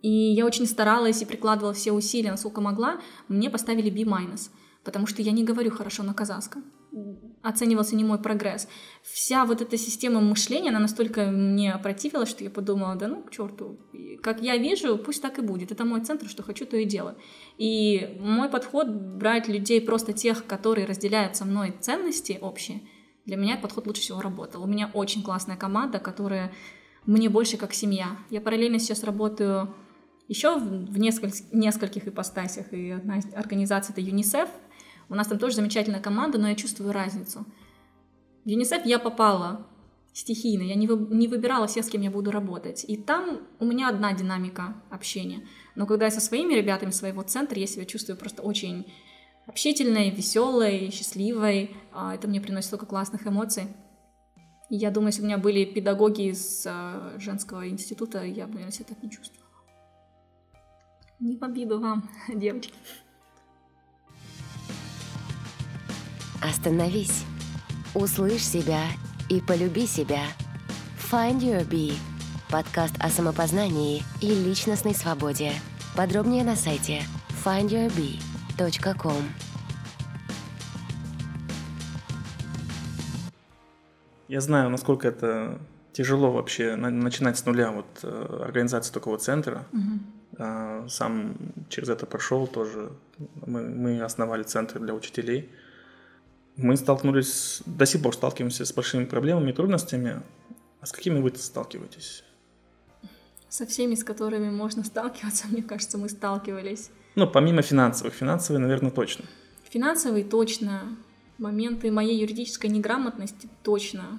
[0.00, 3.00] И я очень старалась и прикладывала все усилия, насколько могла.
[3.28, 4.08] Мне поставили B-,
[4.84, 6.64] потому что я не говорю хорошо на казахском
[7.42, 8.68] оценивался не мой прогресс.
[9.02, 13.30] Вся вот эта система мышления, она настолько мне противила, что я подумала, да ну к
[13.30, 13.78] черту,
[14.22, 15.72] как я вижу, пусть так и будет.
[15.72, 17.16] Это мой центр, что хочу, то и делаю.
[17.56, 22.82] И мой подход брать людей просто тех, которые разделяют со мной ценности общие,
[23.24, 24.62] для меня этот подход лучше всего работал.
[24.62, 26.52] У меня очень классная команда, которая
[27.06, 28.16] мне больше как семья.
[28.28, 29.74] Я параллельно сейчас работаю
[30.28, 34.48] еще в нескольких, нескольких ипостасях, и одна из организаций это ЮНИСЕФ,
[35.10, 37.44] у нас там тоже замечательная команда, но я чувствую разницу.
[38.44, 39.66] В ЮНИСЕФ я попала
[40.12, 42.84] стихийно, я не, вы, не выбирала всех, с кем я буду работать.
[42.86, 45.46] И там у меня одна динамика общения.
[45.74, 48.86] Но когда я со своими ребятами своего центра, я себя чувствую просто очень
[49.46, 51.76] общительной, веселой, счастливой.
[51.92, 53.64] А, это мне приносит столько классных эмоций.
[54.68, 58.52] И я думаю, если бы у меня были педагоги из а, женского института, я бы,
[58.52, 59.50] наверное, себя так не чувствовала.
[61.18, 62.74] Не в вам, девочки.
[66.40, 67.24] Остановись.
[67.94, 68.84] Услышь себя
[69.28, 70.22] и полюби себя.
[71.12, 71.92] Find Your Bee.
[72.50, 75.52] Подкаст о самопознании и личностной свободе.
[75.94, 77.02] Подробнее на сайте
[77.44, 79.22] findyourbee.com.
[84.28, 85.58] Я знаю, насколько это
[85.92, 89.66] тяжело вообще начинать с нуля вот э, организацию такого центра.
[89.72, 90.88] Угу.
[90.88, 91.34] Сам
[91.68, 92.92] через это прошел тоже.
[93.44, 95.50] Мы, мы основали центр для учителей
[96.62, 100.22] мы столкнулись, до сих пор сталкиваемся с большими проблемами и трудностями.
[100.80, 102.24] А с какими вы сталкиваетесь?
[103.48, 106.90] Со всеми, с которыми можно сталкиваться, мне кажется, мы сталкивались.
[107.16, 108.14] Ну, помимо финансовых.
[108.14, 109.24] Финансовые, наверное, точно.
[109.68, 110.96] Финансовые точно.
[111.38, 114.18] Моменты моей юридической неграмотности точно.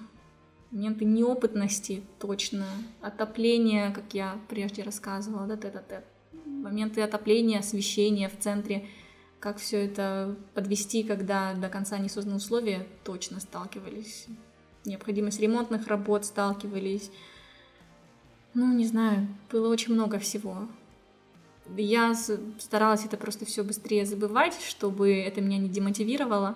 [0.72, 2.66] Моменты неопытности точно.
[3.02, 6.04] Отопление, как я прежде рассказывала, да, тет -тет.
[6.46, 8.88] Моменты отопления, освещения в центре–
[9.42, 14.28] как все это подвести, когда до конца не созданы условия, точно сталкивались.
[14.86, 17.12] необходимость ремонтных работ сталкивались.
[18.54, 20.68] Ну, не знаю, было очень много всего.
[21.76, 22.14] Я
[22.60, 26.56] старалась это просто все быстрее забывать, чтобы это меня не демотивировало.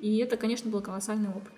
[0.00, 1.52] И это, конечно, был колоссальный опыт.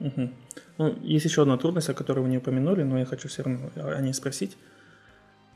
[0.00, 0.30] Угу.
[0.78, 3.70] Ну, есть еще одна трудность, о которой вы не упомянули, но я хочу все равно
[3.76, 4.56] о ней спросить.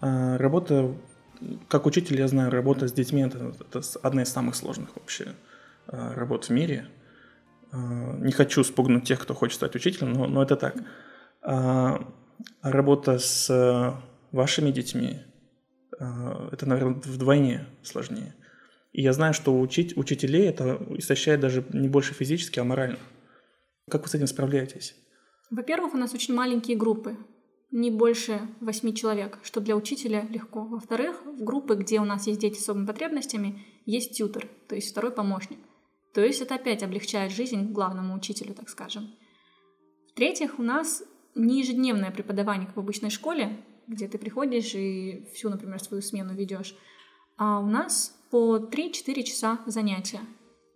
[0.00, 0.94] А, работа,
[1.68, 5.34] как учитель, я знаю, работа с детьми это, это одна из самых сложных вообще
[5.86, 6.88] а, работ в мире.
[7.72, 10.76] А, не хочу спугнуть тех, кто хочет стать учителем, но, но это так.
[11.42, 12.12] А,
[12.62, 14.00] работа с
[14.32, 15.20] вашими детьми,
[15.98, 18.34] а, это, наверное, вдвойне сложнее.
[18.92, 22.98] И я знаю, что учить учителей это истощает даже не больше физически, а морально.
[23.90, 24.96] Как вы с этим справляетесь?
[25.50, 27.16] Во-первых, у нас очень маленькие группы,
[27.76, 30.64] не больше восьми человек, что для учителя легко.
[30.64, 34.90] Во-вторых, в группы, где у нас есть дети с особыми потребностями, есть тьютер, то есть
[34.90, 35.58] второй помощник.
[36.14, 39.14] То есть это опять облегчает жизнь главному учителю, так скажем.
[40.08, 41.02] В-третьих, у нас
[41.34, 46.32] не ежедневное преподавание, как в обычной школе, где ты приходишь и всю, например, свою смену
[46.32, 46.74] ведешь,
[47.36, 50.22] а у нас по 3-4 часа занятия.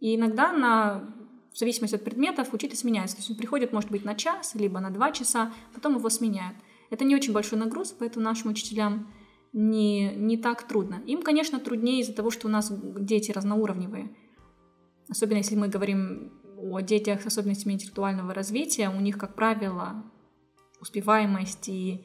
[0.00, 1.14] И иногда на
[1.54, 3.16] в зависимости от предметов учитель сменяется.
[3.16, 6.56] То есть он приходит, может быть, на час, либо на два часа, потом его сменяют.
[6.90, 9.12] Это не очень большой нагруз, поэтому нашим учителям
[9.52, 11.02] не, не так трудно.
[11.06, 14.14] Им, конечно, труднее из-за того, что у нас дети разноуровневые.
[15.08, 20.04] Особенно если мы говорим о детях с особенностями интеллектуального развития, у них, как правило,
[20.80, 22.04] успеваемость и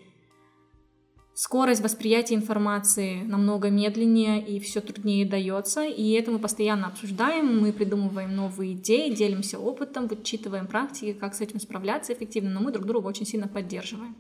[1.34, 7.74] скорость восприятия информации намного медленнее и все труднее дается, и это мы постоянно обсуждаем, мы
[7.74, 12.86] придумываем новые идеи, делимся опытом, вычитываем практики, как с этим справляться эффективно, но мы друг
[12.86, 14.16] друга очень сильно поддерживаем.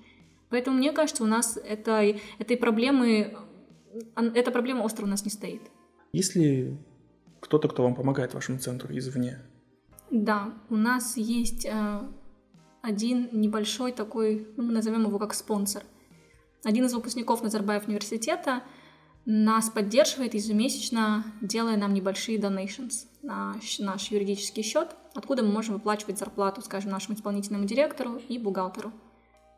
[0.50, 2.04] Поэтому мне кажется, у нас это,
[2.40, 3.38] этой проблемы,
[4.16, 5.62] эта проблема остро у нас не стоит.
[6.14, 6.78] Есть ли
[7.40, 9.40] кто-то, кто вам помогает вашему центру извне?
[10.12, 12.00] Да, у нас есть э,
[12.82, 15.84] один небольшой такой, ну, мы назовем его как спонсор–
[16.66, 18.64] один из выпускников Назарбаев университета
[19.26, 26.18] нас поддерживает ежемесячно, делая нам небольшие donations на наш юридический счет, откуда мы можем выплачивать
[26.18, 28.92] зарплату, скажем, нашему исполнительному директору и бухгалтеру.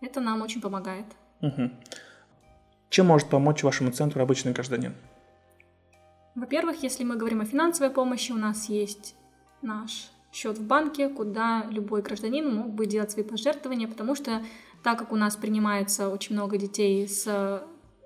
[0.01, 1.05] Это нам очень помогает.
[1.41, 1.71] Угу.
[2.89, 4.93] Чем может помочь вашему центру обычный гражданин?
[6.36, 9.15] Во-первых, если мы говорим о финансовой помощи, у нас есть
[9.62, 14.43] наш счет в банке, куда любой гражданин мог бы делать свои пожертвования, потому что
[14.83, 17.63] так как у нас принимается очень много детей с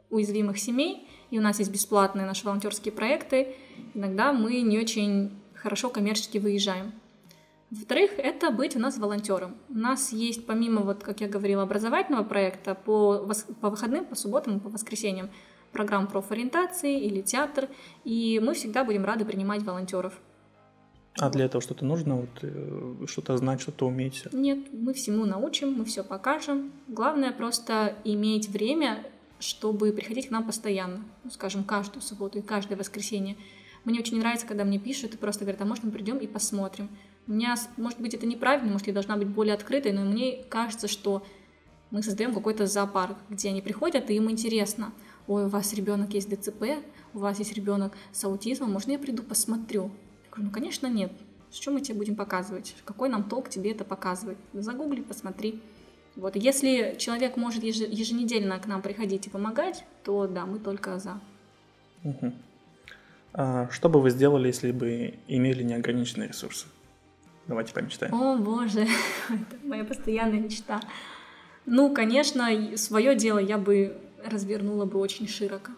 [0.09, 3.55] уязвимых семей, и у нас есть бесплатные наши волонтерские проекты,
[3.93, 6.93] иногда мы не очень хорошо коммерчески выезжаем.
[7.71, 9.55] Во-вторых, это быть у нас волонтером.
[9.69, 13.25] У нас есть, помимо, вот, как я говорила, образовательного проекта, по,
[13.61, 15.29] по выходным, по субботам и по воскресеньям
[15.71, 17.69] программ профориентации или театр,
[18.03, 20.13] и мы всегда будем рады принимать волонтеров.
[21.17, 24.25] А для этого что-то нужно, вот, э, что-то знать, что-то уметь?
[24.33, 26.71] Нет, мы всему научим, мы все покажем.
[26.89, 29.05] Главное просто иметь время,
[29.39, 33.37] чтобы приходить к нам постоянно, ну, скажем, каждую субботу и каждое воскресенье.
[33.85, 36.89] Мне очень нравится, когда мне пишут и просто говорят, а можно мы придем и посмотрим.
[37.27, 40.87] У меня, может быть, это неправильно, может, я должна быть более открытой, но мне кажется,
[40.87, 41.23] что
[41.91, 44.91] мы создаем какой-то зоопарк, где они приходят, и им интересно.
[45.27, 46.63] Ой, у вас ребенок есть ДЦП,
[47.13, 49.91] у вас есть ребенок с аутизмом, можно я приду посмотрю?
[50.31, 51.11] говорю, ну, конечно, нет.
[51.51, 52.75] С чем мы тебе будем показывать?
[52.85, 54.37] Какой нам толк тебе это показывать?
[54.53, 55.61] Загугли, посмотри.
[56.15, 61.19] Вот, если человек может еженедельно к нам приходить и помогать, то да, мы только за.
[62.03, 62.33] Угу.
[63.33, 66.67] А что бы вы сделали, если бы имели неограниченные ресурсы?
[67.51, 68.13] Давайте помечтаем.
[68.13, 68.87] О, боже,
[69.29, 70.79] это моя постоянная мечта.
[71.65, 75.73] Ну, конечно, свое дело я бы развернула бы очень широко.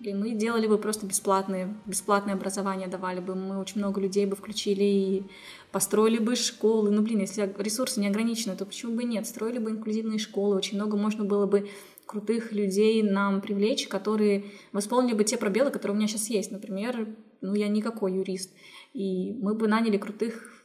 [0.00, 4.34] Блин, мы делали бы просто бесплатные, бесплатное образование давали бы, мы очень много людей бы
[4.34, 5.22] включили и
[5.70, 6.90] построили бы школы.
[6.90, 9.28] Ну, блин, если ресурсы не ограничены, то почему бы нет?
[9.28, 11.70] Строили бы инклюзивные школы, очень много можно было бы
[12.04, 16.50] крутых людей нам привлечь, которые восполнили бы те пробелы, которые у меня сейчас есть.
[16.50, 17.06] Например,
[17.42, 18.50] ну, я никакой юрист.
[18.92, 20.55] И мы бы наняли крутых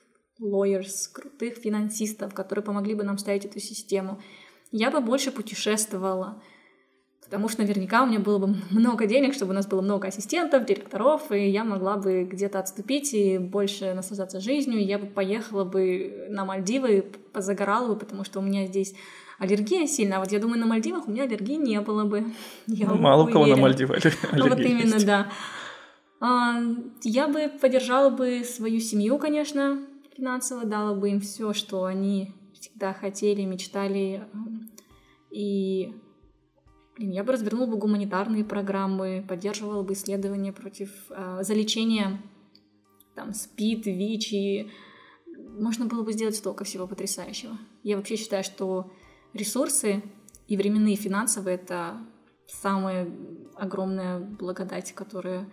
[0.42, 4.20] lawyers, крутых финансистов, которые помогли бы нам ставить эту систему.
[4.72, 6.42] Я бы больше путешествовала,
[7.24, 10.66] потому что наверняка у меня было бы много денег, чтобы у нас было много ассистентов,
[10.66, 14.84] директоров, и я могла бы где-то отступить и больше наслаждаться жизнью.
[14.86, 18.96] Я бы поехала бы на Мальдивы, позагорала бы, потому что у меня здесь
[19.38, 20.18] аллергия сильная.
[20.18, 22.26] А вот я думаю, на Мальдивах у меня аллергии не было бы.
[22.68, 25.32] Я ну, мало у кого на Мальдивах аллергия Ну, вот именно, да.
[26.20, 26.62] А,
[27.02, 29.80] я бы поддержала бы свою семью, конечно,
[30.22, 34.28] финансово, дала бы им все, что они всегда хотели, мечтали.
[35.32, 35.95] И
[36.95, 42.22] Блин, я бы развернула бы гуманитарные программы, поддерживала бы исследования против э, залечения
[43.15, 44.72] там СПИД, ВИЧ и
[45.57, 47.57] можно было бы сделать столько всего потрясающего.
[47.82, 48.91] Я вообще считаю, что
[49.34, 50.03] ресурсы
[50.47, 51.97] и временные, и финансовые— это
[52.45, 53.09] самая
[53.55, 55.49] огромная благодать, которая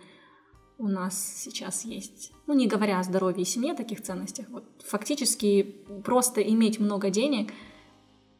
[0.79, 2.31] у нас сейчас есть.
[2.47, 4.47] Ну, не говоря о здоровье и семье, таких ценностях.
[4.49, 7.51] Вот фактически просто иметь много денег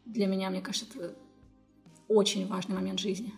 [0.06, 1.16] для меня, мне кажется, это
[2.08, 3.34] очень важный момент жизни.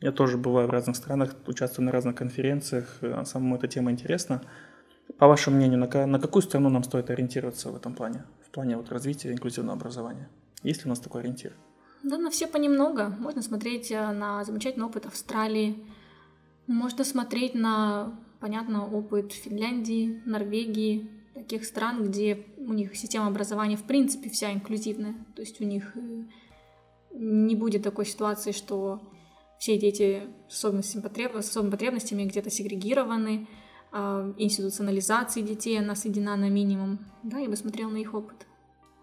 [0.00, 4.42] Я тоже бываю в разных странах, участвую на разных конференциях, э, самому эта тема интересна.
[5.18, 8.76] По вашему мнению, на, на какую страну нам стоит ориентироваться в этом плане, в плане
[8.76, 10.28] вот развития инклюзивного образования?
[10.62, 11.52] Есть ли у нас такой ориентир?
[12.04, 13.10] Да, на все понемногу.
[13.18, 15.84] Можно смотреть э, на замечательный опыт Австралии,
[16.68, 23.84] можно смотреть на, понятно, опыт Финляндии, Норвегии, таких стран, где у них система образования в
[23.84, 25.14] принципе вся инклюзивная.
[25.34, 26.24] То есть у них э,
[27.14, 29.00] не будет такой ситуации, что
[29.58, 31.34] все дети с особенностями, потреб...
[31.36, 33.48] с особыми потребностями где-то сегрегированы,
[33.92, 36.98] э, институционализация детей, она сведена на минимум.
[37.22, 38.46] Да, я бы смотрела на их опыт.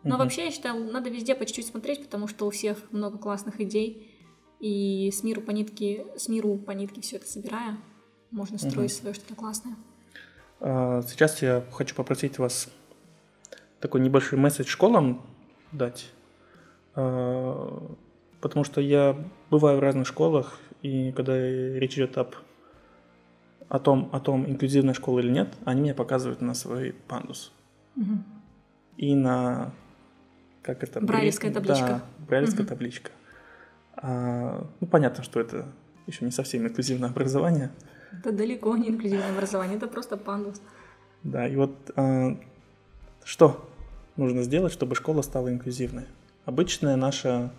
[0.04, 0.24] Но угу.
[0.24, 4.15] вообще, я считаю, надо везде по чуть-чуть смотреть, потому что у всех много классных идей.
[4.66, 7.78] И с миру по нитке, с миру по нитке все это собирая,
[8.32, 9.00] можно строить угу.
[9.00, 9.76] свое что-то классное.
[10.60, 12.68] А, сейчас я хочу попросить вас
[13.80, 15.22] такой небольшой месседж школам
[15.72, 16.10] дать.
[16.96, 17.96] А,
[18.42, 19.16] потому что я
[19.52, 22.34] бываю в разных школах, и когда речь идет об
[23.70, 27.52] о том, о том, инклюзивная школа или нет, они мне показывают на свой пандус.
[27.98, 28.18] Угу.
[28.98, 29.74] И на
[30.64, 31.02] как это?
[31.02, 31.88] Брайлевская табличка.
[31.88, 32.70] Да, брайлевская угу.
[32.70, 33.12] табличка.
[33.98, 35.66] А, ну, понятно, что это
[36.08, 37.72] еще не совсем инклюзивное образование.
[38.12, 40.62] Это далеко не инклюзивное образование, это просто пандус.
[41.24, 42.38] Да, и вот а,
[43.24, 43.70] что
[44.16, 46.06] нужно сделать, чтобы школа стала инклюзивной?
[46.46, 47.52] Обычная наша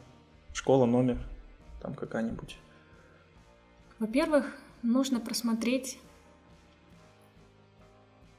[0.53, 1.19] школа, номер,
[1.83, 2.59] там какая-нибудь.
[3.99, 5.99] Во-первых, нужно просмотреть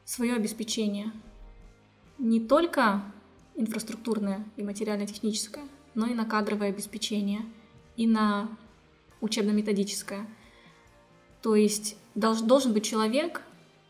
[0.06, 1.12] свое обеспечение.
[2.18, 3.02] Не только
[3.56, 7.42] инфраструктурное и материально-техническое, но и на кадровое обеспечение,
[7.98, 8.50] и на
[9.20, 10.26] учебно-методическое.
[11.42, 13.42] То есть долж, должен быть человек,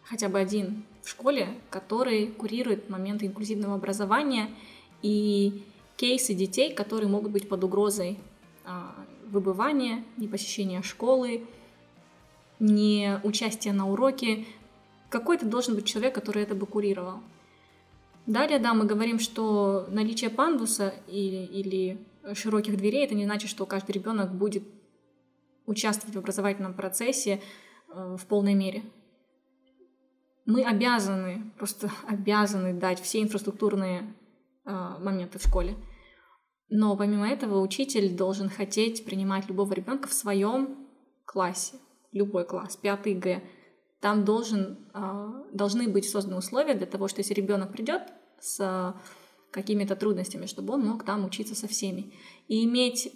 [0.04, 4.50] хотя бы один в школе, который курирует моменты инклюзивного образования
[5.02, 5.64] и
[5.96, 8.18] кейсы детей, которые могут быть под угрозой
[8.66, 8.96] а,
[9.30, 11.46] выбывания, непосещения школы,
[12.60, 14.46] не участия на уроке.
[15.10, 17.20] Какой-то должен быть человек, который это бы курировал.
[18.26, 21.98] Далее, да, мы говорим, что наличие пандуса или, или
[22.34, 24.64] широких дверей это не значит, что каждый ребенок будет
[25.66, 27.42] участвовать в образовательном процессе
[27.90, 28.84] э, в полной мере.
[30.46, 34.14] Мы обязаны, просто обязаны дать все инфраструктурные
[34.66, 35.76] э, моменты в школе.
[36.70, 40.88] Но помимо этого учитель должен хотеть принимать любого ребенка в своем
[41.26, 41.76] классе,
[42.12, 43.42] любой класс, пятый Г,
[44.02, 48.04] там должен, а, должны быть созданы условия для того, что если ребенок придет
[48.40, 48.96] с
[49.52, 52.12] какими-то трудностями, чтобы он мог там учиться со всеми.
[52.48, 53.12] И иметь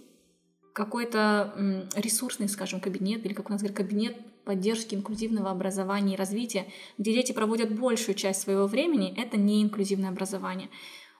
[0.74, 6.66] какой-то ресурсный, скажем, кабинет, или как у нас говорят, кабинет поддержки инклюзивного образования и развития,
[6.98, 10.70] где дети проводят большую часть своего времени, это не инклюзивное образование.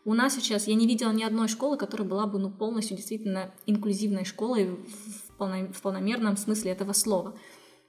[0.04, 3.54] У нас сейчас, я не видела ни одной школы, которая была бы ну, полностью действительно
[3.68, 7.38] инклюзивной школой в, полно, в полномерном смысле этого слова.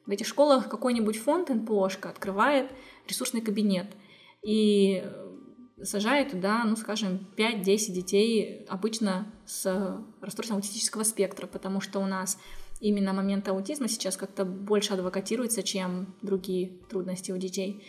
[0.04, 2.70] В этих школах какой-нибудь фонд НПОшка открывает
[3.08, 3.86] ресурсный кабинет
[4.42, 5.04] и
[5.82, 12.38] сажает туда, ну, скажем, 5-10 детей обычно с расстройством аутистического спектра, потому что у нас
[12.80, 17.82] именно момент аутизма сейчас как-то больше адвокатируется, чем другие трудности у детей.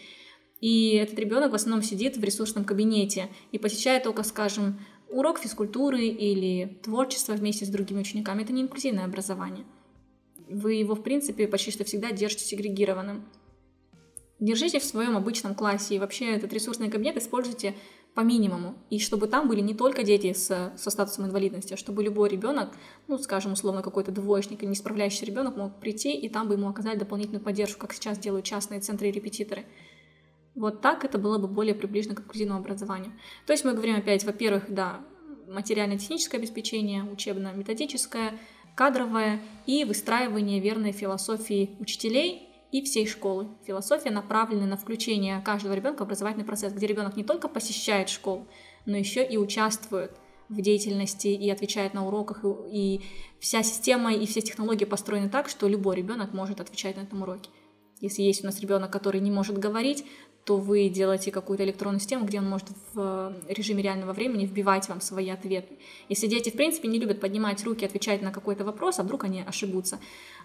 [0.62, 4.80] И этот ребенок в основном сидит в ресурсном кабинете и посещает только, скажем,
[5.10, 8.44] урок физкультуры или творчество вместе с другими учениками.
[8.44, 9.66] Это не инклюзивное образование
[10.54, 13.26] вы его, в принципе, почти что всегда держите сегрегированным.
[14.40, 17.76] Держите в своем обычном классе и вообще этот ресурсный кабинет используйте
[18.14, 18.76] по минимуму.
[18.90, 22.74] И чтобы там были не только дети с, со статусом инвалидности, а чтобы любой ребенок,
[23.08, 26.68] ну, скажем, условно, какой-то двоечник или не справляющийся ребенок мог прийти, и там бы ему
[26.68, 29.66] оказали дополнительную поддержку, как сейчас делают частные центры и репетиторы.
[30.56, 33.14] Вот так это было бы более приближено к инклюзивному образованию.
[33.48, 35.02] То есть мы говорим опять, во-первых, да,
[35.48, 38.38] материально-техническое обеспечение, учебно-методическое,
[38.76, 43.48] кадровое и выстраивание верной философии учителей и всей школы.
[43.66, 48.48] Философия направлена на включение каждого ребенка в образовательный процесс, где ребенок не только посещает школу,
[48.88, 50.18] но еще и участвует
[50.50, 53.02] в деятельности и отвечает на уроках, и,
[53.40, 57.52] вся система и все технологии построены так, что любой ребенок может отвечать на этом уроке.
[58.04, 60.06] Если есть у нас ребенок, который не может говорить,
[60.44, 63.00] то вы делаете какую-то электронную систему, где он может в
[63.48, 65.78] э, режиме реального времени вбивать вам свои ответы.
[66.10, 69.42] Если дети, в принципе, не любят поднимать руки, отвечать на какой-то вопрос, а вдруг они
[69.42, 70.00] ошибутся,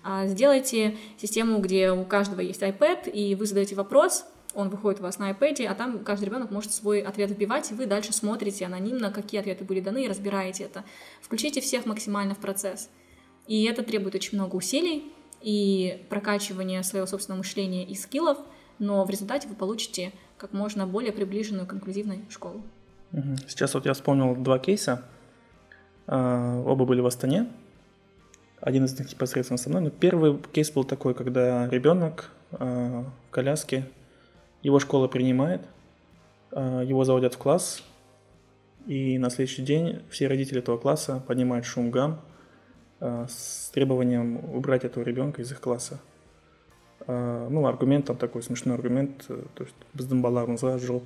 [0.05, 5.03] а, сделайте систему, где у каждого есть iPad, и вы задаете вопрос, он выходит у
[5.03, 8.67] вас на iPad, а там каждый ребенок может свой ответ вбивать, и вы дальше смотрите
[8.67, 10.85] анонимно, какие ответы были даны, и разбираете это.
[11.21, 12.89] Включите всех максимально в процесс.
[13.49, 18.39] И это требует очень много усилий и прокачивания своего собственного мышления и скиллов,
[18.79, 22.63] но в результате вы получите как можно более приближенную к инклюзивной школу.
[23.47, 25.03] Сейчас вот я вспомнил два кейса.
[26.07, 27.49] А, оба были в Астане.
[28.61, 29.83] Один из них непосредственно со мной.
[29.83, 33.89] Но первый кейс был такой, когда ребенок а, в коляске,
[34.63, 35.63] его школа принимает,
[36.51, 37.83] а, его заводят в класс,
[38.87, 42.21] и на следующий день все родители этого класса поднимают шум гам
[43.00, 46.00] с требованием убрать этого ребенка из их класса.
[47.08, 51.04] Ну, аргумент там такой смешной аргумент, э, то есть біздің жол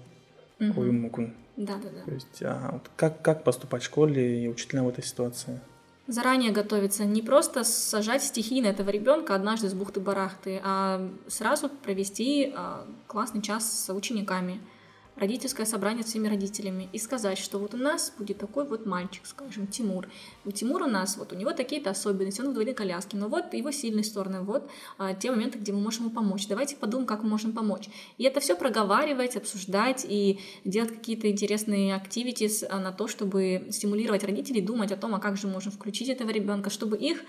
[0.59, 2.03] қою мүмкін да, да, да.
[2.05, 5.59] То есть, а вот как, как поступать в школе и учителям в этой ситуации?
[6.05, 12.85] Заранее готовиться, не просто сажать стихийно этого ребенка однажды с бухты-барахты, а сразу провести а,
[13.07, 14.69] классный час с учениками –
[15.16, 19.26] родительское собрание с всеми родителями и сказать, что вот у нас будет такой вот мальчик,
[19.26, 20.08] скажем, Тимур.
[20.44, 23.52] У Тимура у нас, вот у него такие-то особенности, он в двойной коляске, но вот
[23.52, 26.46] его сильные стороны, вот а, те моменты, где мы можем ему помочь.
[26.48, 27.88] Давайте подумаем, как мы можем помочь.
[28.16, 34.24] И это все проговаривать, обсуждать и делать какие-то интересные activities а, на то, чтобы стимулировать
[34.24, 37.22] родителей думать о том, а как же можем включить этого ребенка, чтобы их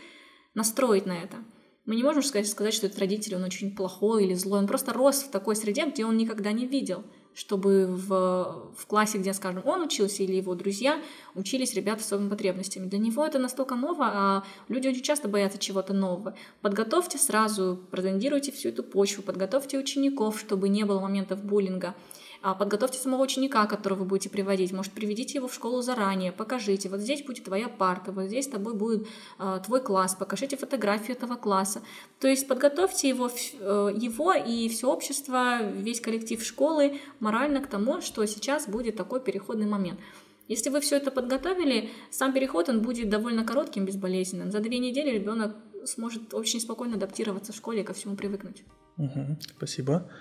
[0.55, 1.38] настроить на это.
[1.86, 4.93] Мы не можем сказать, сказать, что этот родитель, он очень плохой или злой, он просто
[4.93, 7.03] рос в такой среде, где он никогда не видел
[7.34, 11.01] чтобы в, в классе, где, скажем, он учился или его друзья,
[11.36, 12.88] учились ребята с особыми потребностями.
[12.88, 16.36] Для него это настолько ново, а люди очень часто боятся чего-то нового.
[16.61, 21.95] Подготовьте сразу, прозондируйте всю эту почву, подготовьте учеников, чтобы не было моментов буллинга.
[22.43, 24.73] А подготовьте самого ученика, которого вы будете приводить.
[24.73, 26.89] Может, приведите его в школу заранее, покажите.
[26.89, 29.07] Вот здесь будет твоя парта, вот здесь с тобой будет
[29.39, 31.81] э, твой класс, покажите фотографию этого класса.
[32.19, 38.01] То есть подготовьте его, э, его и все общество, весь коллектив школы морально к тому,
[38.01, 40.01] что сейчас будет такой переходный момент.
[40.49, 44.51] Если вы все это подготовили, сам переход он будет довольно коротким, безболезненным.
[44.51, 48.65] За две недели ребенок сможет очень спокойно адаптироваться в школе и ко всему привыкнуть.
[48.97, 50.11] Угу, спасибо.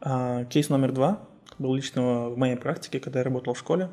[0.00, 3.90] А, кейс номер два был лично в моей практике, когда я работал в школе.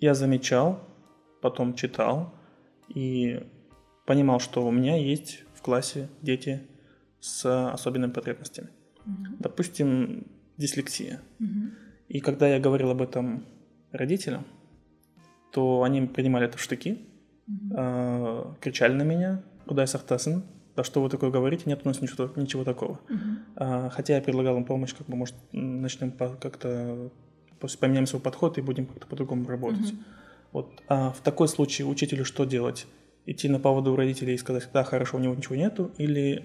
[0.00, 0.80] Я замечал,
[1.40, 2.34] потом читал
[2.88, 3.42] и
[4.06, 6.62] понимал, что у меня есть в классе дети
[7.20, 8.68] с особенными потребностями.
[9.06, 9.36] Mm-hmm.
[9.40, 11.20] Допустим, дислексия.
[11.40, 11.70] Mm-hmm.
[12.08, 13.46] И когда я говорил об этом
[13.92, 14.46] родителям,
[15.52, 16.98] то они принимали это в штыки,
[17.48, 17.74] mm-hmm.
[17.76, 20.44] э, кричали на меня, куда я сахтасын,
[20.76, 23.00] да что вы такое говорите, нет у нас ничего, ничего такого.
[23.08, 23.18] Uh-huh.
[23.56, 27.10] А, хотя я предлагал им помощь, как бы, может, начнем как-то,
[27.80, 29.92] поменяем свой подход и будем как-то по-другому работать.
[29.92, 30.04] Uh-huh.
[30.52, 30.82] Вот.
[30.88, 32.86] А в такой случае учителю что делать?
[33.24, 36.44] Идти на поводу у родителей и сказать, да, хорошо, у него ничего нету, или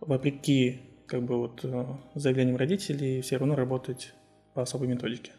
[0.00, 4.12] вопреки как бы вот э, заявлениям родителей все равно работать
[4.54, 5.32] по особой методике?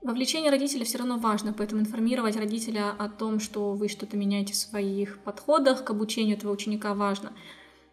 [0.00, 4.56] Вовлечение родителей все равно важно, поэтому информировать родителя о том, что вы что-то меняете в
[4.56, 7.32] своих подходах к обучению этого ученика важно.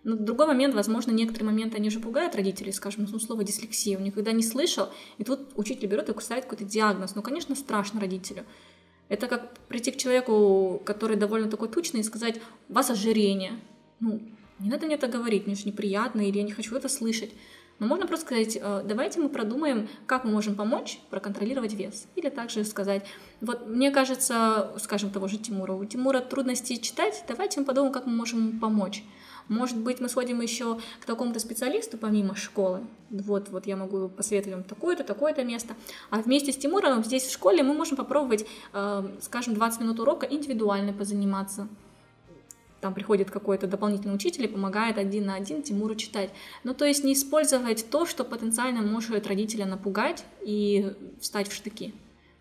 [0.03, 4.03] Но другой момент, возможно, некоторые моменты, они же пугают родителей, скажем, ну, слово дислексия, он
[4.03, 7.15] никогда не слышал, и тут учитель берет и ставит какой-то диагноз.
[7.15, 8.45] Ну, конечно, страшно родителю.
[9.09, 12.39] Это как прийти к человеку, который довольно такой тучный, и сказать,
[12.69, 13.53] у вас ожирение.
[13.99, 14.21] Ну,
[14.59, 17.31] не надо мне это говорить, мне же неприятно, или я не хочу это слышать.
[17.79, 22.07] Но можно просто сказать, «Э, давайте мы продумаем, как мы можем помочь проконтролировать вес.
[22.15, 23.05] Или также сказать,
[23.41, 28.05] вот мне кажется, скажем того же Тимура, у Тимура трудности читать, давайте мы подумаем, как
[28.05, 29.03] мы можем помочь.
[29.47, 32.81] Может быть, мы сходим еще к такому-то специалисту помимо школы.
[33.11, 35.75] Вот, вот я могу посоветовать вам такое-то, такое-то место.
[36.09, 40.25] А вместе с Тимуром здесь в школе мы можем попробовать, э, скажем, 20 минут урока
[40.25, 41.67] индивидуально позаниматься
[42.85, 46.29] там приходит какой-то дополнительный учитель и помогает один на один Тимуру читать.
[46.63, 51.95] Ну, то есть не использовать то, что потенциально может родителя напугать и встать в штыки.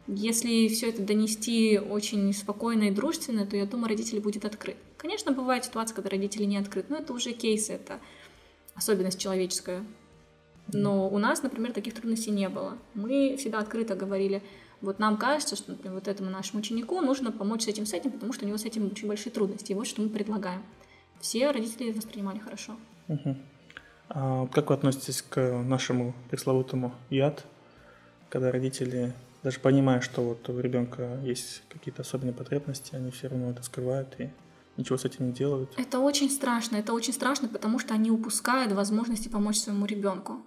[0.07, 4.77] Если все это донести очень спокойно и дружественно, то я думаю, родитель будет открыт.
[4.99, 7.99] Конечно, бывают ситуации, когда родители не открыты, но это уже кейсы, это
[8.75, 9.83] особенность человеческая.
[10.75, 12.77] Но у нас, например, таких трудностей не было.
[12.93, 14.43] Мы всегда открыто говорили,
[14.85, 18.13] вот нам кажется, что, например, вот этому нашему ученику нужно помочь с этим, с этим,
[18.13, 19.73] потому что у него с этим очень большие трудности.
[19.73, 20.63] И вот что мы предлагаем.
[21.21, 22.77] Все родители воспринимали хорошо.
[23.09, 23.37] Угу.
[24.11, 27.45] А как вы относитесь к нашему пресловутому яд,
[28.29, 33.51] когда родители, даже понимая, что вот у ребенка есть какие-то особенные потребности, они все равно
[33.51, 34.31] это скрывают и
[34.77, 35.73] ничего с этим не делают?
[35.77, 36.77] Это очень страшно.
[36.77, 40.43] Это очень страшно, потому что они упускают возможности помочь своему ребенку.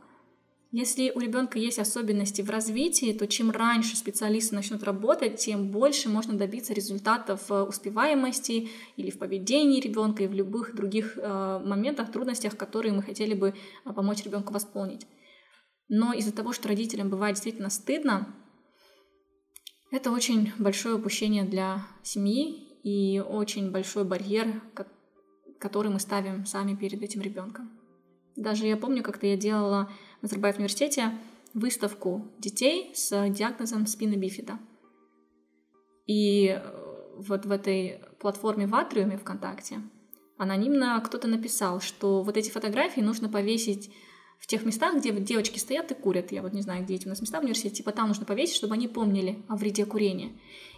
[0.72, 6.10] Если у ребенка есть особенности в развитии, то чем раньше специалисты начнут работать, тем больше
[6.10, 12.58] можно добиться результатов успеваемости или в поведении ребенка и в любых других э, моментах, трудностях,
[12.58, 13.54] которые мы хотели бы
[13.86, 15.08] э, помочь ребенку восполнить.
[15.88, 18.36] Но из-за того, что родителям бывает действительно стыдно,
[19.90, 24.62] это очень большое упущение для семьи и очень большой барьер,
[25.60, 27.72] который мы ставим сами перед этим ребенком.
[28.38, 31.12] Даже я помню, как-то я делала в Назарбаев университете
[31.54, 34.60] выставку детей с диагнозом спины бифида.
[36.06, 36.62] И э,
[37.18, 39.82] вот в этой платформе в Атриуме ВКонтакте
[40.38, 43.92] анонимно кто-то написал, что вот эти фотографии нужно повесить
[44.40, 46.32] в тех местах, где девочки стоят и курят.
[46.32, 48.56] Я вот не знаю, где эти у нас места в университете, типа там нужно повесить,
[48.56, 50.32] чтобы они помнили о вреде курения.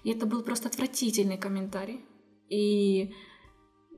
[0.03, 2.05] И это был просто отвратительный комментарий.
[2.47, 3.13] И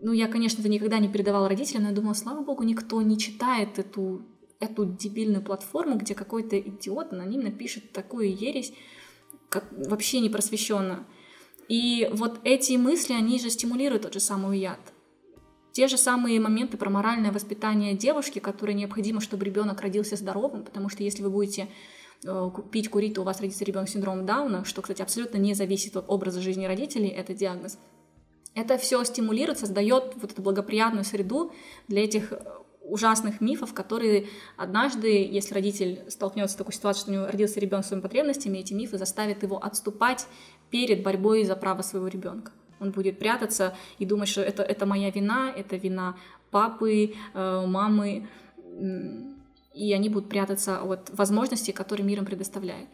[0.01, 3.17] ну, я, конечно, это никогда не передавала родителям, но я думала, слава богу, никто не
[3.17, 4.25] читает эту,
[4.59, 8.73] эту дебильную платформу, где какой-то идиот анонимно пишет такую ересь,
[9.49, 11.05] как вообще не просвещенно.
[11.67, 14.79] И вот эти мысли, они же стимулируют тот же самый яд.
[15.71, 20.89] Те же самые моменты про моральное воспитание девушки, которые необходимо, чтобы ребенок родился здоровым, потому
[20.89, 21.69] что если вы будете
[22.25, 25.53] э, пить, курить, то у вас родится ребенок с синдромом Дауна, что, кстати, абсолютно не
[25.53, 27.77] зависит от образа жизни родителей, это диагноз.
[28.53, 31.53] Это все стимулирует, создает вот эту благоприятную среду
[31.87, 32.43] для этих э,
[32.81, 34.27] ужасных мифов, которые
[34.57, 38.57] однажды, если родитель столкнется с такой ситуацией, что у него родился ребенок с своими потребностями,
[38.57, 40.27] эти мифы заставят его отступать
[40.69, 42.51] перед борьбой за право своего ребенка.
[42.81, 46.17] Он будет прятаться и думать, что это, это моя вина, это вина
[46.49, 48.27] папы, э, мамы,
[49.73, 52.89] и они будут прятаться от возможностей, которые мир им предоставляет.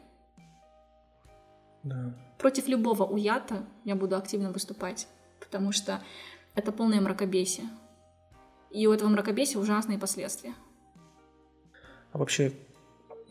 [1.83, 2.13] Да.
[2.37, 5.07] Против любого уята я буду активно выступать,
[5.39, 6.01] потому что
[6.55, 7.67] это полное мракобесие.
[8.71, 10.53] И у этого мракобесия ужасные последствия.
[12.11, 12.51] А вообще,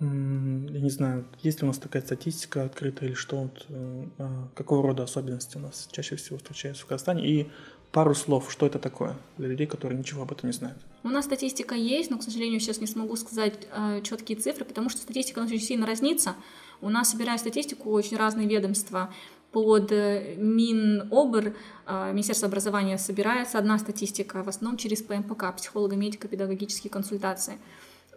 [0.00, 4.48] я не знаю, есть ли у нас такая статистика открытая или что, вот, э, а,
[4.54, 7.50] какого рода особенности у нас чаще всего встречаются в Казахстане, и
[7.92, 10.78] пару слов, что это такое для людей, которые ничего об этом не знают.
[11.02, 14.90] У нас статистика есть, но, к сожалению, сейчас не смогу сказать э, четкие цифры, потому
[14.90, 16.34] что статистика очень сильно разнится.
[16.80, 19.14] У нас, собирая статистику, очень разные ведомства.
[19.56, 21.54] Под э, Минобр,
[21.86, 27.56] э, Министерство образования, собирается одна статистика, в основном через ПМПК, психолого-медико-педагогические консультации.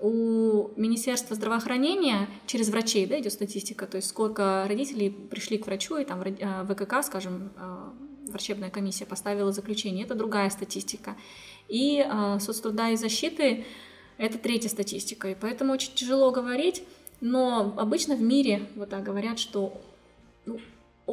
[0.02, 5.96] У Министерства здравоохранения через врачей да, идет статистика, то есть сколько родителей пришли к врачу,
[5.96, 11.16] и там э, ВКК, скажем, э, врачебная комиссия поставила заключение, это другая статистика.
[11.70, 12.06] И
[12.42, 13.66] соцтруда и защиты—
[14.18, 16.84] это третья статистика, и поэтому очень тяжело говорить,
[17.22, 19.80] но обычно в мире вот так говорят, что
[20.46, 20.60] ну,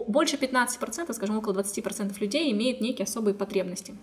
[0.05, 3.97] больше 15%, скажем, около 20% людей имеют некие особые потребности.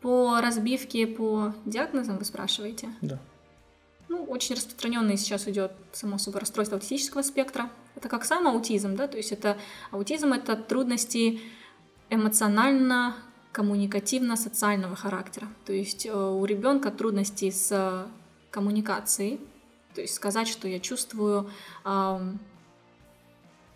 [0.00, 2.88] По разбивке по диагнозам вы спрашиваете?
[3.00, 3.18] Да.
[4.08, 7.70] Ну, очень распространенный сейчас идет, само собой, расстройство аутистического спектра.
[7.94, 9.58] Это как сам аутизм, да, то есть это
[9.90, 11.40] аутизм— это трудности
[12.08, 13.16] эмоционально,
[13.52, 15.48] коммуникативно-социального характера.
[15.66, 18.06] То есть э, у ребенка трудности с
[18.50, 19.40] коммуникацией,
[19.94, 21.50] то есть сказать, что я чувствую,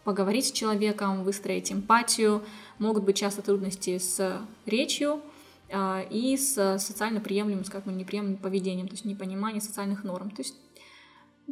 [0.05, 2.43] поговорить с человеком, выстроить эмпатию.
[2.79, 5.21] Могут быть часто трудности с речью,
[5.71, 10.31] а, и с социально приемлемым, бы неприемлемым поведением, то есть непонимание социальных норм.
[10.31, 10.55] То есть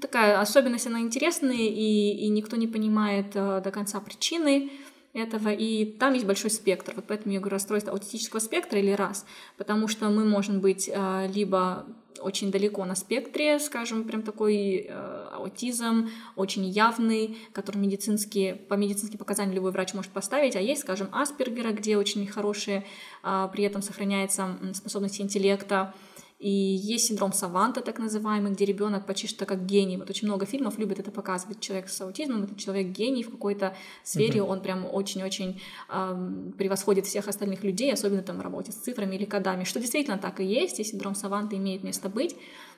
[0.01, 4.71] такая особенность, она интересная, и, и никто не понимает а, до конца причины
[5.13, 6.93] этого, и там есть большой спектр.
[6.97, 11.27] Вот поэтому я говорю расстройство аутистического спектра или раз, потому что мы можем быть а,
[11.27, 11.87] либо
[12.21, 19.19] очень далеко на спектре, скажем, прям такой э, аутизм, очень явный, который медицинские, по медицинским
[19.19, 22.85] показаниям любой врач может поставить, а есть, скажем, Аспергера, где очень хорошие,
[23.23, 25.95] э, при этом сохраняется способность интеллекта,
[26.41, 29.99] и есть синдром Саванта, так называемый, где ребенок почти что как гений.
[29.99, 31.61] Вот очень много фильмов любят это показывать.
[31.61, 34.49] Человек с аутизмом это человек гений в какой-то сфере, uh-huh.
[34.49, 35.61] он прям очень-очень
[35.91, 40.17] эм, превосходит всех остальных людей, особенно там в работе с цифрами или кодами, что действительно
[40.17, 42.35] так и есть, и синдром Саванта имеет место быть.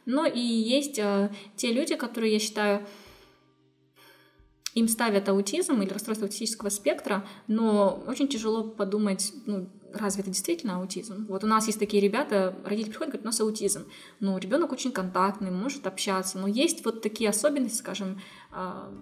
[0.06, 2.84] Но и есть э, те люди, которые, я считаю,
[4.74, 10.78] им ставят аутизм или расстройство аутистического спектра, но очень тяжело подумать, ну, разве это действительно
[10.78, 11.26] аутизм?
[11.28, 13.86] Вот у нас есть такие ребята, родители приходят говорят, у нас аутизм.
[14.20, 18.20] Ну, ребенок очень контактный, может общаться, но есть вот такие особенности, скажем,
[18.50, 18.92] а,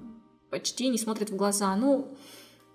[0.50, 1.74] почти не смотрит в глаза.
[1.76, 2.16] Ну,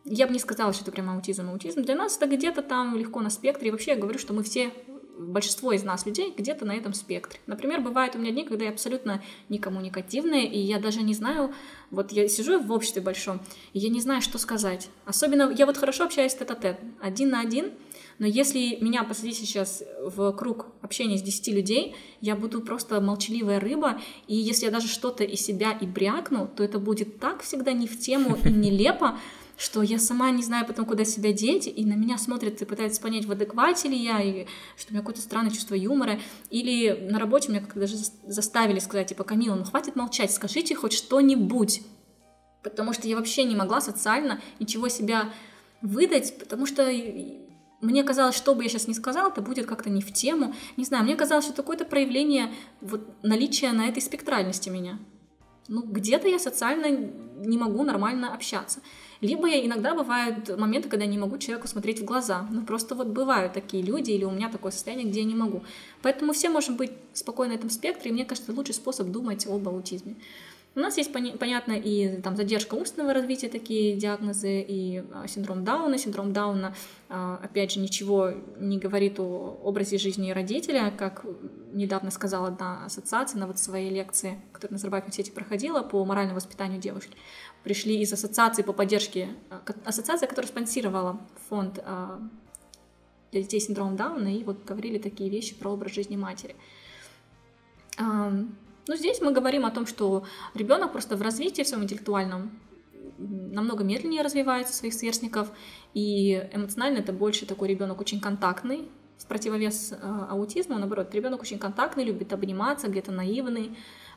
[0.06, 1.50] я бы не сказала, что это прям аутизм.
[1.50, 3.70] Аутизм для нас это где-то там легко на спектре.
[3.70, 4.72] И вообще я говорю, что мы все
[5.18, 7.40] большинство из нас людей где-то на этом спектре.
[7.48, 11.54] Например, бывают у меня дни, когда я абсолютно некоммуникативная, и я даже не знаю,
[11.92, 13.40] вот я сижу в обществе большом,
[13.74, 14.90] и я не знаю, что сказать.
[15.06, 17.72] Особенно, я вот хорошо общаюсь тет-а-тет, один на один,
[18.18, 23.60] но если меня посадить сейчас в круг общения с 10 людей, я буду просто молчаливая
[23.60, 27.74] рыба, и если я даже что-то из себя и брякну, то это будет так всегда
[27.74, 29.20] не в тему и нелепо,
[29.58, 33.02] что я сама не знаю потом, куда себя деть, и на меня смотрят и пытаются
[33.02, 34.48] понять, в адеквате ли я, и
[34.78, 36.20] что у меня какое-то странное чувство юмора.
[36.50, 37.96] Или на работе меня как-то даже
[38.28, 41.82] заставили сказать, типа, Камила, ну хватит молчать, скажите хоть что-нибудь.
[42.64, 45.32] Потому что я вообще не могла социально ничего себя
[45.82, 46.90] выдать, потому что
[47.82, 50.54] мне казалось, что бы я сейчас не сказала, это будет как-то не в тему.
[50.78, 52.52] Не знаю, мне казалось, что это какое-то проявление
[52.82, 55.00] вот, наличия на этой спектральности меня.
[55.68, 58.82] Ну, где-то я социально не могу нормально общаться.
[59.22, 62.48] Либо я иногда бывают моменты, когда я не могу человеку смотреть в глаза.
[62.52, 65.64] Ну, просто вот бывают такие люди, или у меня такое состояние, где я не могу.
[66.02, 69.68] Поэтому все можем быть спокойны на этом спектре, и мне кажется, лучший способ думать об
[69.68, 70.16] аутизме.
[70.76, 75.98] У нас есть, понятно, и там задержка умственного развития, такие диагнозы, и а, синдром Дауна.
[75.98, 76.76] Синдром Дауна,
[77.08, 81.26] а, опять же, ничего не говорит о образе жизни родителя, как
[81.72, 86.36] недавно сказала одна ассоциация на вот своей лекции, которую на Назарбаев университете проходила по моральному
[86.36, 87.16] воспитанию девушки.
[87.64, 91.82] Пришли из ассоциации по поддержке, а, ассоциация, которая спонсировала фонд
[93.32, 96.54] для детей с синдромом Дауна, и вот говорили такие вещи про образ жизни матери.
[98.88, 102.52] Но здесь мы говорим о том, что ребенок просто в развитии в своем интеллектуальном
[103.18, 105.50] намного медленнее развивается своих сверстников,
[105.94, 111.58] и эмоционально это больше такой ребенок очень контактный, в противовес э, аутизму, наоборот, ребенок очень
[111.58, 113.72] контактный, любит обниматься, где-то наивный,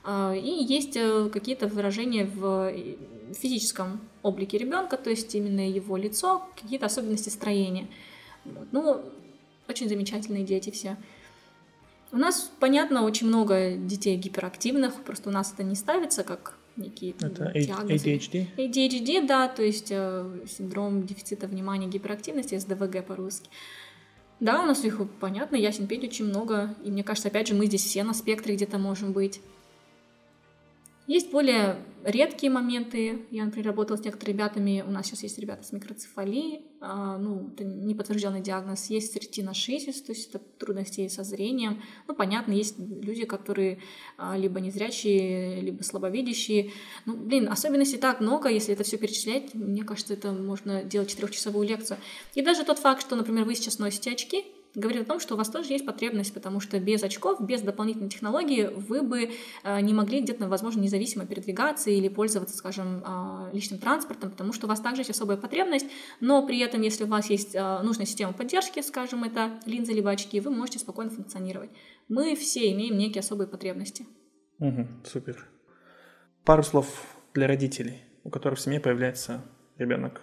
[0.04, 2.74] э, и есть э, какие-то выражения в
[3.32, 7.86] физическом облике ребенка, то есть именно его лицо, какие-то особенности строения.
[8.72, 9.02] Ну,
[9.68, 10.96] очень замечательные дети все.
[12.10, 17.14] У нас, понятно, очень много детей гиперактивных, просто у нас это не ставится как некие
[17.20, 17.94] это диагнозы.
[17.94, 18.46] ADHD?
[18.56, 23.50] ADHD, да, то есть э, синдром дефицита внимания гиперактивности, СДВГ по-русски.
[24.40, 27.66] Да, у нас их, понятно, ясен петь очень много, и мне кажется, опять же, мы
[27.66, 29.40] здесь все на спектре где-то можем быть.
[31.08, 33.24] Есть более редкие моменты.
[33.30, 34.84] Я, например, работала с некоторыми ребятами.
[34.86, 36.66] У нас сейчас есть ребята с микроцефалией.
[36.82, 38.90] А, ну, это неподтвержденный диагноз.
[38.90, 41.82] Есть ретиношизис, то есть это трудности со зрением.
[42.08, 43.78] Ну, понятно, есть люди, которые
[44.18, 46.72] а, либо незрячие, либо слабовидящие.
[47.06, 48.50] Ну, блин, особенностей так много.
[48.50, 51.96] Если это все перечислять, мне кажется, это можно делать четырехчасовую лекцию.
[52.34, 54.44] И даже тот факт, что, например, вы сейчас носите очки,
[54.74, 58.08] говорит о том, что у вас тоже есть потребность, потому что без очков, без дополнительной
[58.08, 59.30] технологии вы бы
[59.64, 64.66] э, не могли где-то, возможно, независимо передвигаться или пользоваться, скажем, э, личным транспортом, потому что
[64.66, 65.86] у вас также есть особая потребность,
[66.20, 70.10] но при этом, если у вас есть э, нужная система поддержки, скажем, это линзы либо
[70.10, 71.70] очки, вы можете спокойно функционировать.
[72.08, 74.06] Мы все имеем некие особые потребности.
[74.58, 75.46] Угу, супер.
[76.44, 76.86] Пару слов
[77.34, 79.44] для родителей, у которых в семье появляется
[79.76, 80.22] ребенок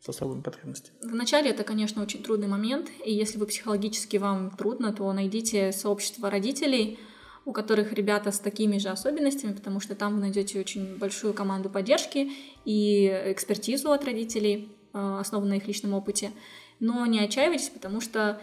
[0.00, 0.96] с особыми потребностями?
[1.02, 6.30] Вначале это, конечно, очень трудный момент, и если вы психологически вам трудно, то найдите сообщество
[6.30, 6.98] родителей,
[7.44, 11.70] у которых ребята с такими же особенностями, потому что там вы найдете очень большую команду
[11.70, 12.30] поддержки
[12.64, 16.32] и экспертизу от родителей, э, основанную на их личном опыте.
[16.80, 18.40] Но не отчаивайтесь, потому что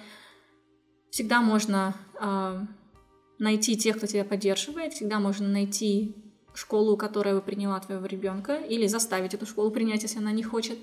[1.10, 2.66] всегда можно э,
[3.40, 6.16] найти тех, кто тебя поддерживает, всегда можно найти
[6.54, 10.78] школу, которая бы приняла твоего ребенка, или заставить эту школу принять, если она не хочет.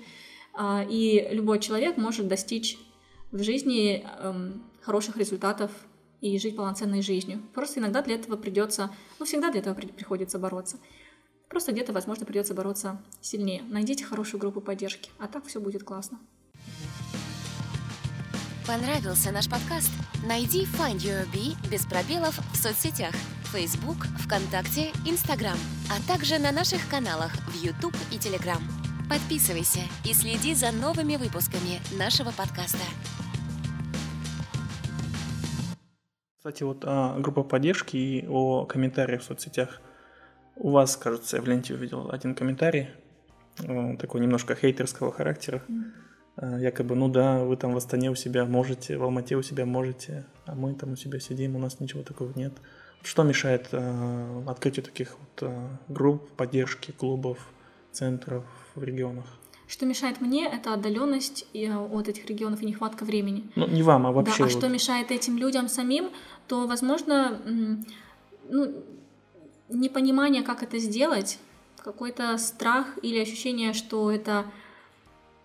[0.57, 2.77] А, и любой человек может достичь
[3.31, 5.71] в жизни эм, хороших результатов
[6.21, 7.41] и жить полноценной жизнью.
[7.53, 8.89] Просто иногда для этого придется,
[9.19, 10.77] ну всегда для этого приходится бороться.
[11.49, 13.61] Просто где-то, возможно, придется бороться сильнее.
[13.63, 16.19] Найдите хорошую группу поддержки, а так все будет классно.
[18.65, 19.91] Понравился наш подкаст?
[20.27, 23.13] Найди Find Your Bee без пробелов в соцсетях
[23.53, 25.57] Facebook, ВКонтакте, Instagram,
[25.89, 28.84] а также на наших каналах в YouTube и Telegram.
[29.07, 32.79] Подписывайся и следи за новыми выпусками нашего подкаста.
[36.37, 39.79] Кстати, вот а, группа поддержки и о комментариях в соцсетях.
[40.55, 42.89] У вас, кажется, я в ленте увидел один комментарий,
[43.59, 45.61] э, такой немножко хейтерского характера.
[45.67, 46.61] Mm.
[46.61, 50.25] якобы, ну да, вы там в Астане у себя можете, в Алмате у себя можете,
[50.45, 52.53] а мы там у себя сидим, у нас ничего такого нет.
[53.03, 57.37] Что мешает э, открытию таких вот э, групп поддержки, клубов,
[57.91, 58.43] центров
[58.75, 59.25] в регионах?
[59.67, 63.49] Что мешает мне, это отдаленность э, от этих регионов и нехватка времени.
[63.55, 64.37] Ну, не вам, а вообще.
[64.37, 64.57] Да, а вот.
[64.57, 66.11] что мешает этим людям самим,
[66.47, 67.41] то, возможно,
[68.49, 68.73] ну,
[69.69, 71.39] непонимание, как это сделать,
[71.77, 74.45] какой-то страх или ощущение, что это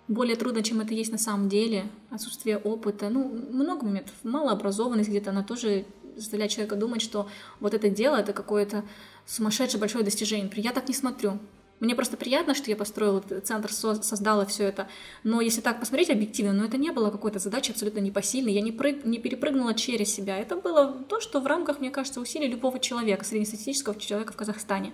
[0.08, 5.30] более трудно, чем это есть на самом деле, отсутствие опыта, ну, много моментов, малообразованность где-то,
[5.30, 7.28] она тоже заставляет человека думать, что
[7.60, 8.84] вот это дело, это какое-то
[9.26, 10.50] сумасшедшее большое достижение.
[10.56, 11.38] Я так не смотрю.
[11.80, 14.86] Мне просто приятно, что я построила центр, создала все это.
[15.24, 18.52] Но если так посмотреть объективно, ну это не было какой-то задачи абсолютно непосильной.
[18.52, 20.36] Я не, прыг, не перепрыгнула через себя.
[20.36, 24.92] Это было то, что в рамках, мне кажется, усилий любого человека, среднестатистического человека в Казахстане.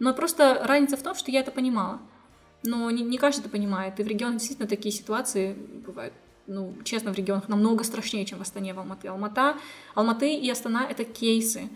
[0.00, 2.00] Но просто разница в том, что я это понимала.
[2.64, 4.00] Но не, не каждый это понимает.
[4.00, 5.52] И в регионах действительно такие ситуации
[5.86, 6.12] бывают.
[6.48, 9.08] Ну, честно, в регионах намного страшнее, чем в Астане, в Алматы.
[9.08, 9.56] Алмата,
[9.94, 11.68] Алматы и Астана— это кейсы.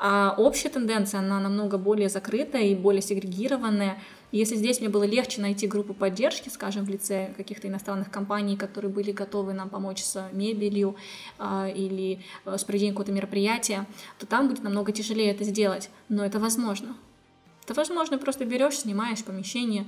[0.00, 4.00] А общая тенденция, она намного более закрытая и более сегрегированная.
[4.30, 8.92] Если здесь мне было легче найти группу поддержки, скажем, в лице каких-то иностранных компаний, которые
[8.92, 10.96] были готовы нам помочь с мебелью
[11.38, 13.86] э, или с проведением какого-то мероприятия,
[14.18, 15.90] то там будет намного тяжелее это сделать.
[16.08, 16.94] Но это возможно.
[17.64, 19.86] Это возможно, просто берешь, снимаешь помещение,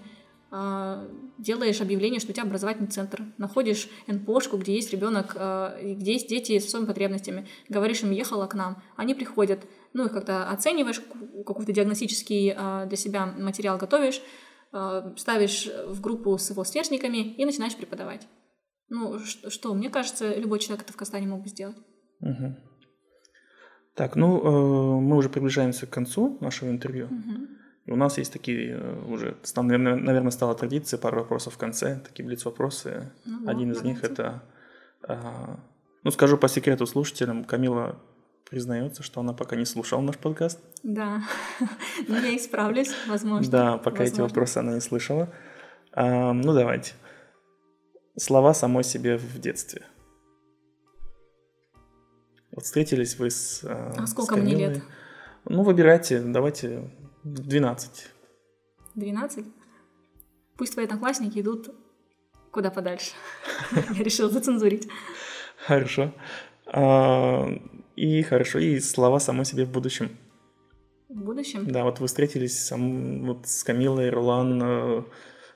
[0.51, 6.29] делаешь объявление, что у тебя образовательный центр, находишь НПОшку, где есть ребенок, э, где есть
[6.29, 9.61] дети с особыми потребностями, говоришь им, ехала к нам, они приходят,
[9.93, 11.01] ну, их как-то оцениваешь,
[11.47, 14.23] какой-то диагностический а, для себя материал готовишь,
[14.73, 18.27] а, ставишь в группу с его сверстниками и начинаешь преподавать.
[18.89, 21.77] Ну, что, мне кажется, любой человек это в Казахстане мог бы сделать.
[22.21, 22.57] Угу.
[23.95, 27.07] Так, ну, э, мы уже приближаемся к концу нашего интервью.
[27.07, 27.60] Угу.
[27.91, 32.25] У нас есть такие э, уже, там, наверное, стала традиция, пару вопросов в конце, такие
[32.25, 33.11] блиц-вопросы.
[33.25, 34.45] Ну, Один из них это,
[35.09, 35.17] э,
[36.05, 38.01] ну, скажу по секрету слушателям, Камила
[38.49, 40.61] признается, что она пока не слушала наш подкаст.
[40.85, 41.25] Да,
[42.09, 43.51] но я исправлюсь, возможно.
[43.51, 44.13] Да, пока возможно.
[44.13, 45.29] эти вопросы она не слышала.
[45.93, 46.93] А, ну, давайте.
[48.17, 49.83] Слова самой себе в детстве.
[52.53, 54.83] Вот встретились вы с А, а сколько с мне лет?
[55.45, 56.91] Ну, выбирайте, давайте
[57.25, 58.11] 12.
[58.95, 59.47] 12?
[60.57, 61.75] Пусть твои одноклассники идут
[62.51, 63.13] куда подальше.
[63.95, 64.89] Я решила зацензурить.
[65.67, 66.13] Хорошо.
[66.67, 67.47] А,
[67.97, 70.17] и хорошо, и слова самой себе в будущем.
[71.09, 71.67] В будущем?
[71.67, 75.03] Да, вот вы встретились сам, вот с Камилой, Ролан, э,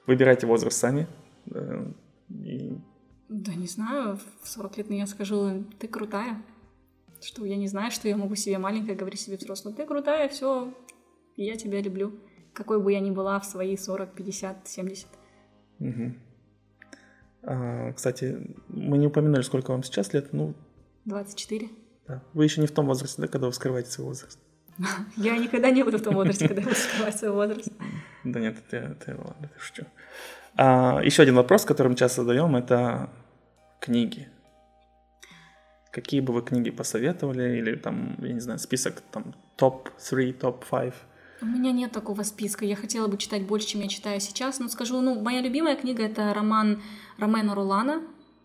[0.07, 1.07] выбирайте возраст сами.
[1.53, 1.87] Э,
[2.31, 2.77] и...
[3.29, 6.43] Да не знаю, в 40 лет я скажу, ты крутая.
[7.23, 9.75] Что я не знаю, что я могу себе маленькая говорить себе взрослым.
[9.75, 10.75] Ты крутая, все,
[11.37, 12.12] я тебя люблю.
[12.53, 15.07] Какой бы я ни была в свои 40, 50, 70.
[15.80, 16.14] Угу.
[17.43, 20.32] А, кстати, мы не упоминали, сколько вам сейчас лет.
[20.32, 20.55] Ну,
[21.05, 21.68] 24.
[22.07, 22.22] Да.
[22.32, 24.39] Вы еще не в том возрасте, да, когда вы скрываете свой возраст?
[25.16, 27.72] Я никогда не буду в том возрасте, когда буду скрывать свой возраст.
[28.24, 29.85] Да нет, это, это ладно, это шучу.
[30.57, 33.11] А, еще один вопрос, который мы часто задаем, это
[33.80, 34.28] книги.
[35.91, 37.59] Какие бы вы книги посоветовали?
[37.59, 40.95] Или там, я не знаю, список там топ-3, топ-5?
[41.41, 42.64] У меня нет такого списка.
[42.64, 44.59] Я хотела бы читать больше, чем я читаю сейчас.
[44.61, 46.80] Но скажу, ну, моя любимая книга— это роман
[47.18, 48.03] Ромена Рулана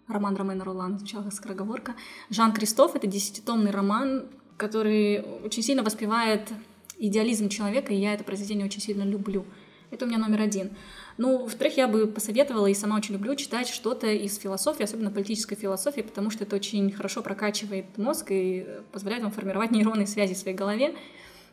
[0.09, 1.95] роман Ромена Ролана, звучала как скороговорка.
[2.29, 4.25] Жан Кристоф— это десятитомный роман,
[4.57, 6.49] который очень сильно воспевает
[6.97, 9.45] идеализм человека, и я это произведение очень сильно люблю.
[9.91, 10.71] Это у меня номер один.
[11.17, 15.55] Ну, во-вторых, я бы посоветовала и сама очень люблю читать что-то из философии, особенно политической
[15.55, 20.37] философии, потому что это очень хорошо прокачивает мозг и позволяет вам формировать нейронные связи в
[20.37, 20.95] своей голове.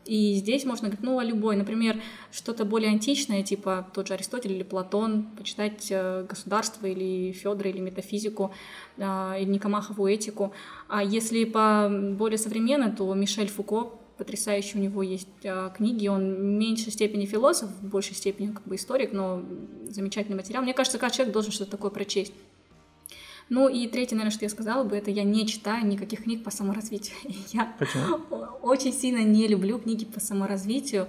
[0.07, 2.01] И здесь можно говорить, ну, о любой, например,
[2.31, 7.81] что-то более античное, типа тот же Аристотель или Платон, почитать э, государство или Федора или
[7.81, 8.53] метафизику,
[8.99, 10.53] а, или Никомахову этику.
[10.89, 16.35] А если по более современно, то Мишель Фуко, потрясающий у него есть а, книги, он
[16.35, 19.43] в меньшей степени философ, в большей степени как бы историк, но
[19.89, 20.63] замечательный материал.
[20.63, 22.33] Мне кажется, каждый человек должен что-то такое прочесть.
[23.49, 26.51] Ну и третье, наверное, что я сказала бы, это я не читаю никаких книг по
[26.51, 27.15] саморазвитию.
[27.53, 28.19] Я Почему?
[28.63, 31.07] очень сильно не люблю книги по саморазвитию.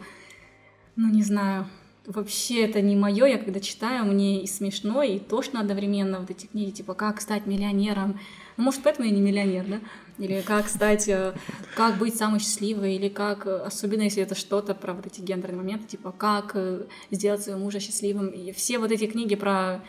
[0.95, 1.67] Ну, не знаю,
[2.05, 3.25] вообще это не мое.
[3.25, 7.47] Я когда читаю, мне и смешно, и тошно одновременно вот эти книги, типа «Как стать
[7.47, 8.19] миллионером».
[8.55, 9.79] Ну, может, поэтому я не миллионер, да?
[10.17, 11.33] Или «Как стать, э,
[11.75, 15.88] как быть самой счастливой», или «Как», особенно если это что-то про вот эти гендерные моменты,
[15.88, 18.29] типа «Как э, сделать своего мужа счастливым».
[18.29, 19.81] И все вот эти книги про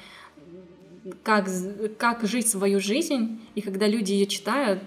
[1.23, 1.49] как,
[1.99, 4.83] как жить свою жизнь, и когда люди ее читают,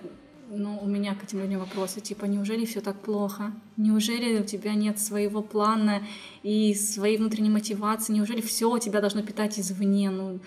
[0.50, 3.54] ну, у меня к этим людям вопросы, типа, неужели все так плохо?
[3.78, 6.04] Неужели у тебя нет своего плана
[6.44, 8.14] и своей внутренней мотивации?
[8.14, 10.10] Неужели все тебя должно питать извне?
[10.10, 10.42] Ну,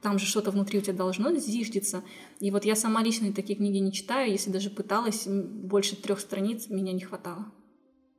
[0.00, 2.02] там же что-то внутри у тебя должно зиждиться.
[2.40, 6.68] И вот я сама лично такие книги не читаю, если даже пыталась, больше трех страниц
[6.70, 7.46] меня не хватало.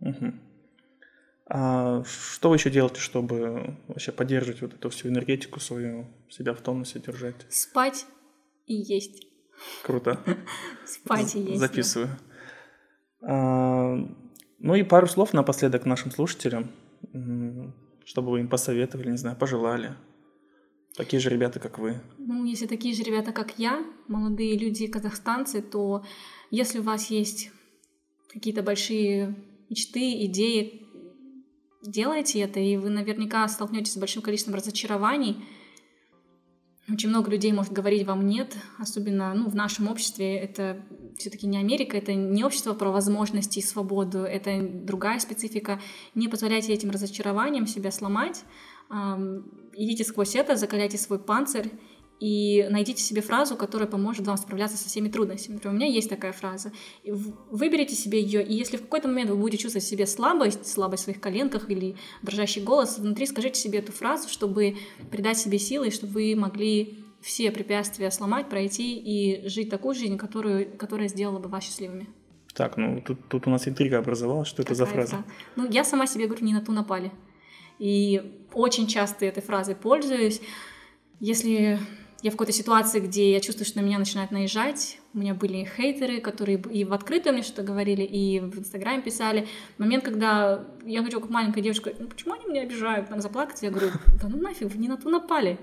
[0.01, 0.33] Угу.
[1.47, 6.61] А что вы еще делаете, чтобы вообще поддерживать вот эту всю энергетику свою, себя в
[6.61, 7.35] тонусе держать?
[7.49, 8.05] Спать
[8.65, 9.27] и есть.
[9.83, 10.19] Круто.
[10.87, 11.59] Спать и есть.
[11.59, 12.09] Записываю.
[13.21, 13.95] А,
[14.59, 16.71] ну и пару слов напоследок нашим слушателям,
[18.05, 19.95] чтобы вы им посоветовали, не знаю, пожелали.
[20.95, 22.01] Такие же ребята, как вы.
[22.17, 26.03] Ну, если такие же ребята, как я, молодые люди, казахстанцы, то
[26.51, 27.51] если у вас есть
[28.31, 29.35] какие-то большие
[29.69, 30.84] мечты, идеи,
[31.85, 35.43] делайте это, и вы наверняка столкнетесь с большим количеством разочарований.
[36.87, 40.37] Очень много людей может говорить вам нет, особенно ну, в нашем обществе.
[40.37, 40.85] Это
[41.17, 45.81] все-таки не Америка, это не общество про возможности и свободу, это другая специфика.
[46.13, 48.43] Не позволяйте этим разочарованиям себя сломать,
[49.73, 51.71] идите сквозь это, закаляйте свой панцирь
[52.25, 55.55] и найдите себе фразу, которая поможет вам справляться со всеми трудностями.
[55.55, 56.71] Например, у меня есть такая фраза.
[57.03, 61.03] Выберите себе ее, и если в какой-то момент вы будете чувствовать в себе слабость, слабость
[61.03, 64.75] в своих коленках или дрожащий голос, внутри скажите себе эту фразу, чтобы
[65.11, 70.75] придать себе силы, чтобы вы могли все препятствия сломать, пройти и жить такую жизнь, которую,
[70.79, 72.07] которая сделала бы вас счастливыми.
[72.55, 74.47] Так, ну тут, тут у нас интрига образовалась.
[74.47, 75.23] Что это за фраза?
[75.55, 77.11] Ну, я сама себе говорю, не на ту напали.
[77.77, 80.41] И очень часто этой фразой пользуюсь.
[81.19, 81.77] Если
[82.25, 85.63] я в какой-то ситуации, где я чувствую, что на меня начинают наезжать, у меня были
[85.77, 89.47] хейтеры, которые и в открытую мне что-то говорили, и в Инстаграме писали.
[89.77, 93.69] Момент, когда я говорю, как маленькая девушка, ну почему они меня обижают, там заплакать, я
[93.69, 95.59] говорю, да ну нафиг, вы не на ту напали.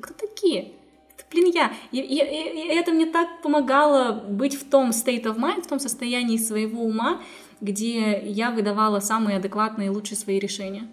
[0.00, 0.72] Кто такие?
[1.14, 1.74] Это, блин, я.
[1.92, 5.78] И, и, и это мне так помогало быть в том state of mind, в том
[5.78, 7.20] состоянии своего ума,
[7.60, 10.88] где я выдавала самые адекватные и лучшие свои решения.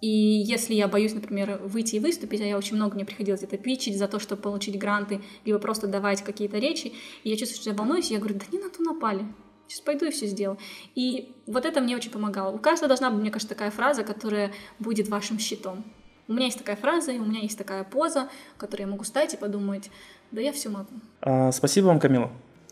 [0.00, 3.56] И если я боюсь, например, выйти и выступить, а я очень много мне приходилось это
[3.56, 6.92] пичить за то, чтобы получить гранты, либо просто давать какие-то речи,
[7.24, 9.24] и я чувствую, что я волнуюсь, я говорю, да не на ту напали.
[9.68, 10.58] Сейчас пойду и все сделаю.
[10.94, 12.54] И вот это мне очень помогало.
[12.54, 15.84] У каждого должна быть, мне кажется, такая фраза, которая будет вашим щитом.
[16.28, 19.04] У меня есть такая фраза, и у меня есть такая поза, в которой я могу
[19.04, 19.90] стать и подумать,
[20.30, 20.90] да я все могу.
[21.20, 22.30] А, спасибо вам, Камила,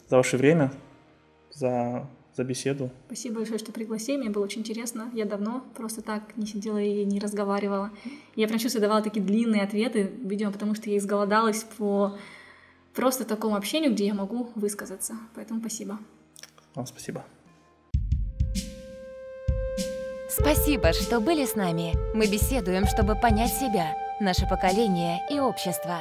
[0.08, 0.72] за ваше время,
[1.52, 2.06] за
[2.36, 2.90] за беседу.
[3.06, 4.16] Спасибо большое, что пригласили.
[4.16, 5.10] Мне было очень интересно.
[5.12, 7.90] Я давно просто так не сидела и не разговаривала.
[8.34, 12.16] Я прям чувствую, давала такие длинные ответы, видимо, потому что я изголодалась по
[12.94, 15.14] просто такому общению, где я могу высказаться.
[15.34, 15.98] Поэтому спасибо.
[16.74, 17.24] Вам спасибо.
[20.28, 21.94] Спасибо, что были с нами.
[22.14, 26.00] Мы беседуем, чтобы понять себя, наше поколение и общество.